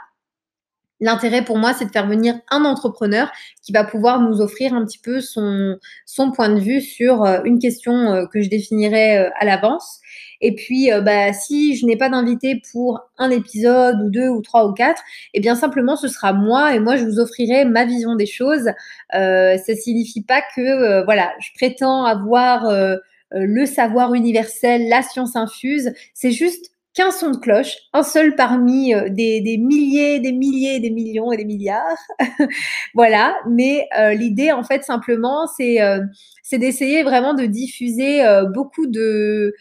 L'intérêt 1.02 1.44
pour 1.44 1.58
moi, 1.58 1.74
c'est 1.74 1.84
de 1.84 1.90
faire 1.90 2.06
venir 2.06 2.34
un 2.50 2.64
entrepreneur 2.64 3.30
qui 3.62 3.72
va 3.72 3.84
pouvoir 3.84 4.20
nous 4.20 4.40
offrir 4.40 4.72
un 4.72 4.84
petit 4.86 4.98
peu 4.98 5.20
son, 5.20 5.76
son 6.06 6.32
point 6.32 6.48
de 6.48 6.58
vue 6.58 6.80
sur 6.80 7.24
euh, 7.24 7.40
une 7.44 7.58
question 7.58 8.26
que 8.32 8.40
je 8.40 8.48
définirai 8.48 9.26
à 9.38 9.44
l'avance. 9.44 10.00
Et 10.40 10.54
puis, 10.54 10.90
bah, 11.04 11.32
si 11.32 11.76
je 11.76 11.86
n'ai 11.86 11.96
pas 11.96 12.08
d'invité 12.08 12.60
pour 12.72 13.00
un 13.18 13.30
épisode 13.30 14.00
ou 14.02 14.10
deux 14.10 14.28
ou 14.28 14.42
trois 14.42 14.66
ou 14.66 14.72
quatre, 14.72 15.00
eh 15.34 15.40
bien 15.40 15.54
simplement 15.54 15.94
ce 15.94 16.08
sera 16.08 16.32
moi 16.32 16.74
et 16.74 16.80
moi 16.80 16.96
je 16.96 17.04
vous 17.04 17.20
offrirai 17.20 17.64
ma 17.64 17.84
vision 17.84 18.16
des 18.16 18.26
choses. 18.26 18.68
Euh, 19.14 19.56
ça 19.56 19.76
signifie 19.76 20.24
pas 20.24 20.42
que 20.56 21.04
voilà, 21.04 21.32
je 21.38 21.50
prétends 21.54 22.04
avoir 22.04 22.66
euh, 23.34 23.46
le 23.46 23.66
savoir 23.66 24.14
universel, 24.14 24.88
la 24.88 25.02
science 25.02 25.36
infuse. 25.36 25.92
C'est 26.14 26.32
juste 26.32 26.71
qu'un 26.94 27.10
son 27.10 27.30
de 27.30 27.38
cloche, 27.38 27.76
un 27.94 28.02
seul 28.02 28.36
parmi 28.36 28.94
euh, 28.94 29.08
des, 29.08 29.58
milliers, 29.58 30.20
des 30.20 30.32
milliers, 30.32 30.78
des 30.78 30.90
millions 30.90 31.32
et 31.32 31.38
des 31.38 31.44
milliards. 31.44 31.96
voilà, 32.94 33.34
mais 33.48 33.88
euh, 33.98 34.12
l'idée 34.12 34.52
en 34.52 34.62
fait 34.62 34.84
simplement 34.84 35.46
c'est 35.46 35.78
c'est 36.42 36.58
d'essayer 36.58 37.02
vraiment 37.02 37.34
de 37.34 37.46
diffuser 37.46 38.22
beaucoup 38.52 38.86
de, 38.86 39.54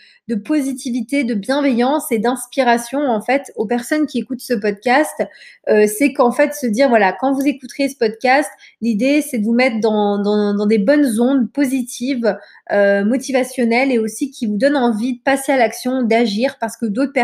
positivité, 0.44 1.24
de 1.24 1.36
bienveillance 1.36 2.12
et 2.12 2.20
d'inspiration 2.20 3.00
en 3.00 3.22
fait 3.22 3.52
aux 3.56 3.66
personnes 3.66 4.08
qui 4.08 4.20
écoutent 4.20 4.42
ce 4.42 4.54
podcast. 4.54 5.24
c'est 5.68 6.12
qu'en 6.14 6.32
fait 6.32 6.54
se 6.54 6.66
dire 6.68 6.90
voilà 6.90 7.16
quand 7.18 7.34
vous 7.34 7.46
écouterez 7.46 7.88
ce 7.88 7.96
podcast, 7.96 8.50
l'idée 8.82 9.22
c'est 9.22 9.38
de 9.38 9.46
vous 9.46 9.54
mettre 9.54 9.80
dans, 9.80 10.22
dans 10.22 10.66
des 10.66 10.80
bonnes 10.80 11.20
ondes 11.22 11.52
positives, 11.52 12.38
motivationnelles 12.72 13.92
et 13.92 14.00
aussi 14.00 14.32
qui 14.32 14.48
vous 14.48 14.58
donnent 14.58 14.78
envie 14.78 15.18
de 15.18 15.22
passer 15.22 15.52
à 15.52 15.58
l'action, 15.58 16.02
d'agir 16.04 16.58
parce 16.60 16.76
que 16.76 16.86
d'autres 16.86 17.14
personnes 17.14 17.21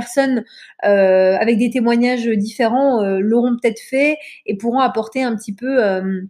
euh, 0.85 1.37
avec 1.37 1.57
des 1.57 1.69
témoignages 1.69 2.27
différents 2.27 3.03
euh, 3.03 3.19
l'auront 3.19 3.57
peut-être 3.61 3.79
fait 3.79 4.17
et 4.45 4.57
pourront 4.57 4.79
apporter 4.79 5.23
un 5.23 5.35
petit 5.35 5.53
peu 5.53 5.83
euh, 5.83 6.21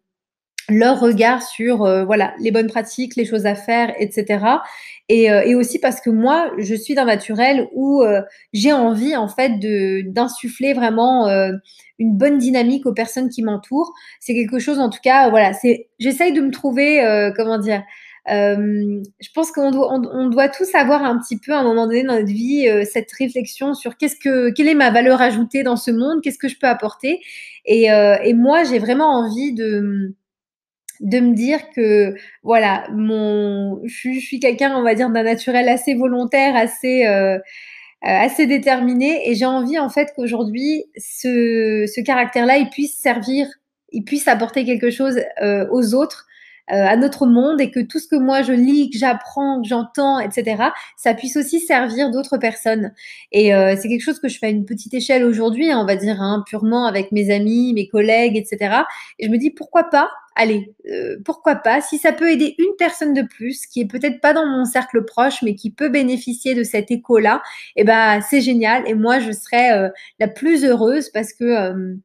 leur 0.69 0.99
regard 0.99 1.43
sur 1.43 1.77
voilà 2.06 2.34
les 2.41 2.51
bonnes 2.51 2.67
pratiques, 2.67 3.15
les 3.15 3.23
choses 3.23 3.45
à 3.45 3.56
faire, 3.56 3.93
etc. 3.99 4.43
Et, 5.08 5.56
aussi 5.56 5.80
parce 5.80 6.01
que 6.01 6.10
moi, 6.10 6.51
je 6.58 6.75
suis 6.75 6.93
d'un 6.93 7.06
naturel 7.06 7.69
où 7.73 8.03
j'ai 8.51 8.73
envie 8.73 9.15
en 9.15 9.30
fait 9.30 9.60
d'insuffler 10.12 10.73
vraiment 10.73 11.30
une 11.99 12.17
bonne 12.17 12.38
dynamique 12.38 12.86
aux 12.86 12.91
personnes 12.91 13.30
qui 13.30 13.43
m'entourent. 13.43 13.93
C'est 14.19 14.34
quelque 14.34 14.60
chose, 14.60 14.77
en 14.80 14.89
tout 14.89 14.99
cas, 15.01 15.30
voilà, 15.30 15.53
c'est 15.53 15.88
j'essaye 15.99 16.34
de 16.34 16.41
me 16.41 16.51
trouver, 16.51 17.32
comment 17.38 17.60
dire, 17.60 17.82
euh, 18.29 19.01
je 19.21 19.29
pense 19.33 19.51
qu'on 19.51 19.71
doit, 19.71 19.89
on, 19.91 20.29
doit 20.29 20.49
tous 20.49 20.73
avoir 20.75 21.03
un 21.03 21.17
petit 21.17 21.37
peu 21.37 21.53
à 21.53 21.59
un 21.59 21.63
moment 21.63 21.87
donné 21.87 22.03
dans 22.03 22.15
notre 22.15 22.27
vie 22.27 22.67
euh, 22.67 22.83
cette 22.83 23.11
réflexion 23.13 23.73
sur 23.73 23.95
qu'est-ce 23.95 24.17
que, 24.17 24.51
quelle 24.51 24.67
est 24.67 24.75
ma 24.75 24.91
valeur 24.91 25.21
ajoutée 25.21 25.63
dans 25.63 25.77
ce 25.77 25.91
monde, 25.91 26.21
qu'est-ce 26.21 26.37
que 26.37 26.49
je 26.49 26.57
peux 26.59 26.67
apporter. 26.67 27.21
Et, 27.65 27.91
euh, 27.91 28.17
moi, 28.35 28.63
j'ai 28.65 28.79
vraiment 28.79 29.19
envie 29.19 29.53
de 29.53 30.15
de 30.99 31.19
me 31.19 31.35
dire 31.35 31.59
que 31.75 32.15
voilà 32.41 32.87
mon 32.91 33.79
je, 33.85 34.19
suis 34.19 34.39
quelqu'un 34.39 34.75
on 34.75 34.81
va 34.81 34.95
dire 34.95 35.11
d'un 35.11 35.21
naturel 35.21 35.69
assez 35.69 35.93
volontaire 35.93 36.55
assez 36.55 37.05
assez 38.01 38.47
déterminé 38.47 39.29
et 39.29 39.35
j'ai 39.35 39.45
envie 39.45 39.77
en 39.77 39.89
fait 39.89 40.11
qu'aujourd'hui 40.15 40.85
ce, 40.97 41.85
ce 41.85 42.01
caractère 42.01 42.47
là 42.47 42.57
il 42.57 42.69
puisse 42.71 42.97
servir 42.97 43.47
il 43.91 44.05
puisse 44.05 44.27
apporter 44.27 44.65
quelque 44.65 44.89
chose 44.89 45.19
aux 45.69 45.93
autres 45.93 46.26
à 46.69 46.95
notre 46.97 47.25
monde 47.25 47.62
et 47.62 47.71
que 47.71 47.80
tout 47.80 47.99
ce 47.99 48.08
que 48.08 48.15
moi 48.15 48.41
je 48.41 48.53
lis, 48.53 48.89
que 48.89 48.97
j'apprends, 48.97 49.62
que 49.62 49.67
j'entends, 49.67 50.19
etc., 50.19 50.63
ça 50.97 51.13
puisse 51.13 51.38
aussi 51.38 51.60
servir 51.60 52.12
d'autres 52.12 52.38
personnes. 52.38 52.93
Et 53.32 53.53
euh, 53.56 53.75
c'est 53.80 53.88
quelque 53.88 54.03
chose 54.03 54.19
que 54.19 54.27
je 54.27 54.38
fais 54.38 54.47
à 54.47 54.49
une 54.49 54.65
petite 54.65 54.93
échelle 54.93 55.23
aujourd'hui, 55.23 55.71
hein, 55.71 55.80
on 55.80 55.86
va 55.86 55.95
dire 55.95 56.21
hein, 56.21 56.43
purement 56.45 56.86
avec 56.86 57.12
mes 57.12 57.34
amis, 57.34 57.73
mes 57.73 57.88
collègues, 57.88 58.36
etc. 58.36 58.82
Et 59.19 59.27
je 59.27 59.32
me 59.32 59.38
dis 59.38 59.51
pourquoi 59.51 59.86
pas 59.86 60.10
allez, 60.39 60.71
euh, 60.91 61.17
pourquoi 61.25 61.56
pas, 61.56 61.82
si 61.82 61.97
ça 61.97 62.12
peut 62.12 62.30
aider 62.30 62.53
une 62.60 62.75
personne 62.77 63.15
de 63.15 63.23
plus 63.23 63.65
qui 63.65 63.82
est 63.82 63.88
peut-être 63.88 64.21
pas 64.21 64.34
dans 64.34 64.45
mon 64.45 64.65
cercle 64.65 65.03
proche, 65.03 65.41
mais 65.41 65.56
qui 65.56 65.71
peut 65.71 65.89
bénéficier 65.89 66.53
de 66.53 66.62
cet 66.62 66.91
écho-là, 66.91 67.41
eh 67.75 67.84
ben 67.84 68.21
c'est 68.21 68.41
génial. 68.41 68.88
Et 68.88 68.93
moi, 68.93 69.17
je 69.19 69.32
serais 69.32 69.91
la 70.19 70.27
plus 70.27 70.63
heureuse 70.63 71.10
parce 71.10 71.34
que 71.34 71.97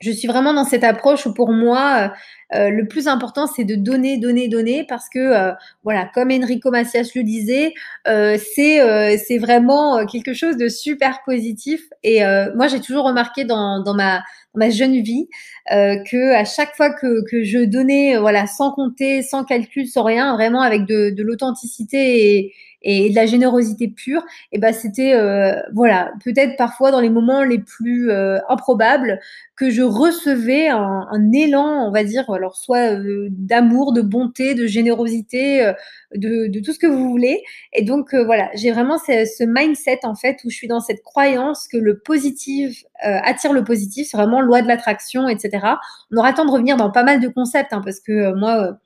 je 0.00 0.10
suis 0.10 0.28
vraiment 0.28 0.52
dans 0.52 0.64
cette 0.64 0.84
approche 0.84 1.26
où 1.26 1.32
pour 1.32 1.52
moi, 1.52 2.12
euh, 2.54 2.70
le 2.70 2.86
plus 2.86 3.08
important, 3.08 3.46
c'est 3.46 3.64
de 3.64 3.74
donner, 3.74 4.18
donner, 4.18 4.48
donner, 4.48 4.84
parce 4.84 5.08
que, 5.08 5.18
euh, 5.18 5.52
voilà, 5.84 6.08
comme 6.14 6.30
Enrico 6.30 6.70
Macias 6.70 7.10
le 7.14 7.22
disait, 7.22 7.72
euh, 8.06 8.36
c'est 8.54 9.16
c'est 9.18 9.38
vraiment 9.38 10.04
quelque 10.06 10.34
chose 10.34 10.56
de 10.56 10.68
super 10.68 11.20
positif. 11.24 11.82
Et 12.02 12.20
moi, 12.54 12.68
j'ai 12.68 12.80
toujours 12.80 13.04
remarqué 13.04 13.44
dans, 13.44 13.82
dans 13.82 13.94
ma 13.94 14.22
ma 14.54 14.70
jeune 14.70 15.02
vie 15.02 15.28
que 15.68 16.34
à 16.34 16.44
chaque 16.44 16.74
fois 16.76 16.90
que, 16.90 17.28
que 17.30 17.42
je 17.42 17.58
donnais, 17.64 18.16
voilà, 18.16 18.46
sans 18.46 18.72
compter, 18.72 19.22
sans 19.22 19.44
calcul, 19.44 19.86
sans 19.86 20.02
rien, 20.04 20.34
vraiment 20.34 20.62
avec 20.62 20.86
de, 20.86 21.10
de 21.10 21.22
l'authenticité 21.22 22.54
et 22.88 23.10
de 23.10 23.16
la 23.16 23.26
générosité 23.26 23.88
pure, 23.88 24.24
et 24.52 24.58
ben 24.58 24.72
c'était 24.72 25.12
euh, 25.14 25.60
voilà 25.74 26.12
peut-être 26.24 26.56
parfois 26.56 26.92
dans 26.92 27.00
les 27.00 27.10
moments 27.10 27.42
les 27.42 27.58
plus 27.58 28.10
euh, 28.12 28.38
improbables 28.48 29.18
que 29.56 29.70
je 29.70 29.82
recevais 29.82 30.68
un, 30.68 31.08
un, 31.10 31.32
élan, 31.32 31.88
on 31.88 31.90
va 31.90 32.04
dire, 32.04 32.30
alors 32.30 32.56
soit 32.56 32.94
euh, 32.94 33.26
d'amour, 33.32 33.92
de 33.92 34.02
bonté, 34.02 34.54
de 34.54 34.68
générosité, 34.68 35.72
de, 36.14 36.46
de, 36.46 36.60
tout 36.60 36.72
ce 36.72 36.78
que 36.78 36.86
vous 36.86 37.08
voulez. 37.08 37.42
Et 37.72 37.82
donc 37.82 38.14
voilà, 38.14 38.50
j'ai 38.54 38.70
vraiment 38.70 38.98
ce, 38.98 39.24
ce, 39.24 39.42
mindset 39.44 40.00
en 40.04 40.14
fait 40.14 40.36
où 40.44 40.50
je 40.50 40.56
suis 40.56 40.68
dans 40.68 40.80
cette 40.80 41.02
croyance 41.02 41.66
que 41.66 41.78
le 41.78 41.98
positif 41.98 42.84
attire 43.00 43.52
le 43.52 43.64
positif, 43.64 44.06
c'est 44.08 44.16
vraiment 44.16 44.40
loi 44.40 44.62
de 44.62 44.68
l'attraction, 44.68 45.28
etc. 45.28 45.66
On 46.12 46.18
aura 46.18 46.30
le 46.30 46.36
temps 46.36 46.46
de 46.46 46.52
revenir 46.52 46.76
dans 46.76 46.92
pas 46.92 47.02
mal 47.02 47.18
de 47.18 47.28
concepts 47.28 47.72
hein, 47.72 47.82
parce 47.84 47.98
que 47.98 48.32
moi 48.34 48.78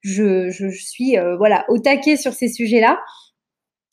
je, 0.00 0.50
je, 0.50 0.70
je, 0.70 0.84
suis 0.84 1.16
voilà 1.38 1.64
au 1.68 1.78
taquet 1.78 2.16
sur 2.16 2.32
ces 2.32 2.48
sujets-là. 2.48 2.98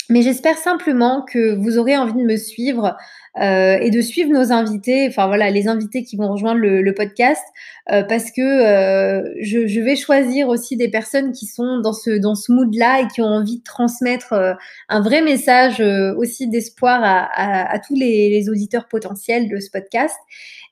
Mais 0.09 0.21
j'espère 0.21 0.57
simplement 0.57 1.21
que 1.21 1.55
vous 1.55 1.77
aurez 1.77 1.97
envie 1.97 2.13
de 2.13 2.25
me 2.25 2.37
suivre 2.37 2.97
euh, 3.39 3.77
et 3.79 3.91
de 3.91 4.01
suivre 4.01 4.29
nos 4.29 4.51
invités, 4.51 5.07
enfin 5.07 5.27
voilà, 5.27 5.49
les 5.51 5.69
invités 5.69 6.03
qui 6.03 6.17
vont 6.17 6.29
rejoindre 6.29 6.59
le, 6.59 6.93
podcast, 6.93 7.41
euh, 7.89 8.03
parce 8.03 8.29
que 8.29 8.41
euh, 8.41 9.23
je, 9.41 9.67
je, 9.67 9.79
vais 9.79 9.95
choisir 9.95 10.49
aussi 10.49 10.75
des 10.75 10.89
personnes 10.89 11.31
qui 11.31 11.45
sont 11.45 11.79
dans 11.79 11.93
ce 11.93 12.11
dans 12.11 12.35
ce 12.35 12.51
mood-là 12.51 12.99
et 12.99 13.07
qui 13.07 13.21
ont 13.21 13.27
envie 13.27 13.59
de 13.59 13.63
transmettre 13.63 14.33
un 14.89 15.01
vrai 15.01 15.21
message 15.21 15.81
aussi 16.17 16.49
d'espoir 16.49 17.01
à, 17.01 17.23
à, 17.23 17.73
à, 17.73 17.79
tous 17.79 17.95
les, 17.95 18.29
les, 18.29 18.49
auditeurs 18.49 18.89
potentiels 18.89 19.47
de 19.47 19.61
ce 19.61 19.69
podcast. 19.71 20.15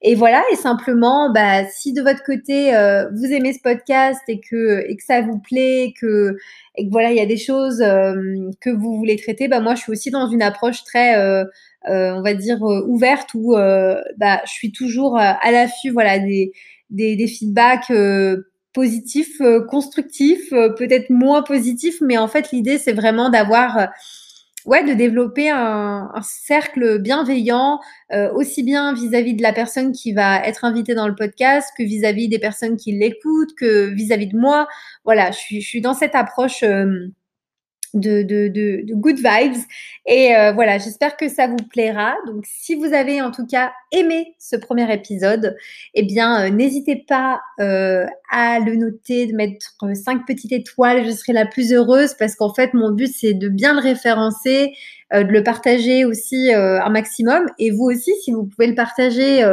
Et 0.02 0.15
voilà, 0.15 0.43
et 0.52 0.56
simplement, 0.56 1.32
bah, 1.32 1.65
si 1.65 1.93
de 1.93 2.02
votre 2.02 2.24
côté 2.24 2.72
vous 3.13 3.26
aimez 3.26 3.54
ce 3.54 3.62
podcast 3.62 4.19
et 4.28 4.41
que 4.41 4.84
et 4.86 4.98
que 4.98 5.04
ça 5.04 5.22
vous 5.22 5.39
plaît, 5.39 5.93
que 6.00 6.36
et 6.76 6.86
que 6.86 6.91
voilà, 6.91 7.12
il 7.12 7.17
y 7.17 7.22
a 7.22 7.26
des 7.26 7.38
choses 7.38 7.80
que 7.80 8.69
vous 8.69 8.98
voulez 8.98 9.15
traiter, 9.15 9.48
bah 9.48 9.62
moi 9.62 9.76
je 9.76 9.82
suis 9.84 9.91
aussi 9.93 10.12
dans 10.12 10.30
une 10.30 10.41
approche 10.41 10.84
très 10.84 11.17
euh, 11.78 11.78
on 11.85 12.21
va 12.21 12.33
dire 12.33 12.63
euh, 12.63 12.85
ouverte 12.87 13.29
où 13.33 13.55
euh, 13.55 14.01
bah, 14.17 14.41
je 14.45 14.51
suis 14.51 14.71
toujours 14.71 15.17
à 15.17 15.51
l'affût 15.51 15.89
voilà 15.91 16.19
des, 16.19 16.51
des, 16.89 17.15
des 17.15 17.27
feedbacks 17.27 17.91
positifs, 18.73 19.41
constructifs, 19.69 20.49
peut-être 20.49 21.09
moins 21.09 21.41
positifs, 21.41 21.97
mais 22.01 22.17
en 22.17 22.27
fait 22.27 22.51
l'idée 22.51 22.77
c'est 22.77 22.93
vraiment 22.93 23.29
d'avoir 23.29 23.89
ouais, 24.65 24.83
de 24.83 24.93
développer 24.93 25.49
un, 25.49 26.09
un 26.13 26.21
cercle 26.21 26.99
bienveillant, 26.99 27.79
euh, 28.13 28.31
aussi 28.33 28.63
bien 28.63 28.93
vis-à-vis 28.93 29.33
de 29.33 29.41
la 29.41 29.53
personne 29.53 29.91
qui 29.91 30.13
va 30.13 30.45
être 30.45 30.65
invitée 30.65 30.95
dans 30.95 31.07
le 31.07 31.15
podcast 31.15 31.69
que 31.77 31.83
vis-à-vis 31.83 32.29
des 32.29 32.39
personnes 32.39 32.77
qui 32.77 32.91
l'écoutent, 32.91 33.55
que 33.57 33.87
vis-à-vis 33.93 34.27
de 34.27 34.37
moi. 34.37 34.67
Voilà, 35.05 35.31
je 35.31 35.37
suis, 35.37 35.61
je 35.61 35.67
suis 35.67 35.81
dans 35.81 35.93
cette 35.93 36.15
approche 36.15 36.63
de, 37.93 38.23
de, 38.23 38.47
de, 38.47 38.93
good 38.93 39.17
vibes. 39.17 39.62
Et 40.06 40.36
euh, 40.36 40.52
voilà, 40.52 40.78
j'espère 40.78 41.17
que 41.17 41.28
ça 41.28 41.47
vous 41.47 41.58
plaira. 41.58 42.15
Donc, 42.28 42.45
si 42.45 42.75
vous 42.75 42.93
avez 42.93 43.21
en 43.21 43.32
tout 43.32 43.45
cas 43.45 43.71
aimé 43.91 44.36
ce 44.38 44.56
premier 44.56 44.91
épisode, 44.93 45.56
eh 45.93 46.04
bien, 46.04 46.45
euh, 46.45 46.49
n'hésitez 46.49 47.04
pas 47.08 47.41
euh, 47.60 48.06
à 48.32 48.60
le 48.60 48.75
noter, 48.75 49.28
de 49.28 49.36
mettre 49.36 49.75
cinq 49.93 50.25
petites 50.25 50.52
étoiles. 50.52 51.06
Je 51.06 51.12
serai 51.12 51.34
la 51.34 51.45
plus 51.45 51.73
heureuse 51.73 52.13
parce 52.13 52.36
qu'en 52.36 52.54
fait, 52.54 52.73
mon 52.73 52.91
but, 52.91 53.12
c'est 53.13 53.34
de 53.34 53.49
bien 53.49 53.73
le 53.73 53.80
référencer, 53.80 54.73
de 55.12 55.21
le 55.21 55.43
partager 55.43 56.06
aussi 56.06 56.54
un 56.54 56.89
maximum. 56.89 57.47
Et 57.58 57.71
vous 57.71 57.86
aussi, 57.86 58.12
si 58.23 58.32
vous 58.32 58.43
pouvez 58.45 58.67
le 58.67 58.75
partager 58.75 59.43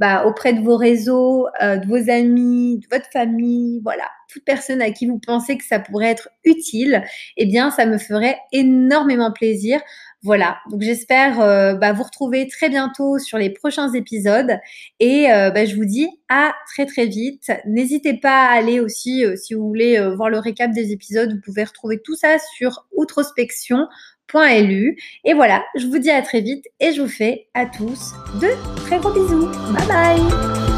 bah, 0.00 0.24
auprès 0.24 0.54
de 0.54 0.62
vos 0.62 0.78
réseaux, 0.78 1.46
euh, 1.62 1.76
de 1.76 1.86
vos 1.86 2.10
amis, 2.10 2.78
de 2.78 2.86
votre 2.90 3.10
famille, 3.12 3.80
voilà, 3.82 4.08
toute 4.30 4.46
personne 4.46 4.80
à 4.80 4.90
qui 4.92 5.06
vous 5.06 5.18
pensez 5.18 5.58
que 5.58 5.64
ça 5.64 5.78
pourrait 5.78 6.08
être 6.08 6.30
utile, 6.42 7.04
eh 7.36 7.44
bien, 7.44 7.70
ça 7.70 7.84
me 7.84 7.98
ferait 7.98 8.38
énormément 8.50 9.30
plaisir. 9.30 9.78
Voilà, 10.22 10.56
donc 10.70 10.80
j'espère 10.80 11.40
euh, 11.40 11.74
bah, 11.74 11.92
vous 11.92 12.02
retrouver 12.02 12.48
très 12.48 12.70
bientôt 12.70 13.18
sur 13.18 13.36
les 13.36 13.50
prochains 13.50 13.92
épisodes 13.92 14.58
et 15.00 15.30
euh, 15.32 15.50
bah, 15.50 15.66
je 15.66 15.76
vous 15.76 15.84
dis 15.84 16.08
à 16.30 16.54
très 16.72 16.86
très 16.86 17.04
vite. 17.04 17.52
N'hésitez 17.66 18.14
pas 18.14 18.46
à 18.46 18.56
aller 18.56 18.80
aussi, 18.80 19.24
si 19.36 19.52
vous 19.52 19.68
voulez 19.68 20.00
voir 20.16 20.30
le 20.30 20.38
récap 20.38 20.70
des 20.70 20.92
épisodes, 20.92 21.30
vous 21.30 21.40
pouvez 21.42 21.64
retrouver 21.64 22.00
tout 22.02 22.16
ça 22.16 22.38
sur 22.56 22.86
Et 25.24 25.34
voilà, 25.34 25.64
je 25.74 25.86
vous 25.86 25.98
dis 25.98 26.10
à 26.10 26.22
très 26.22 26.40
vite 26.40 26.66
et 26.80 26.92
je 26.92 27.02
vous 27.02 27.08
fais 27.08 27.46
à 27.54 27.66
tous 27.66 28.12
de 28.40 28.48
très 28.86 28.98
gros 28.98 29.12
bisous. 29.12 29.48
Bye 29.72 29.86
bye 29.88 30.69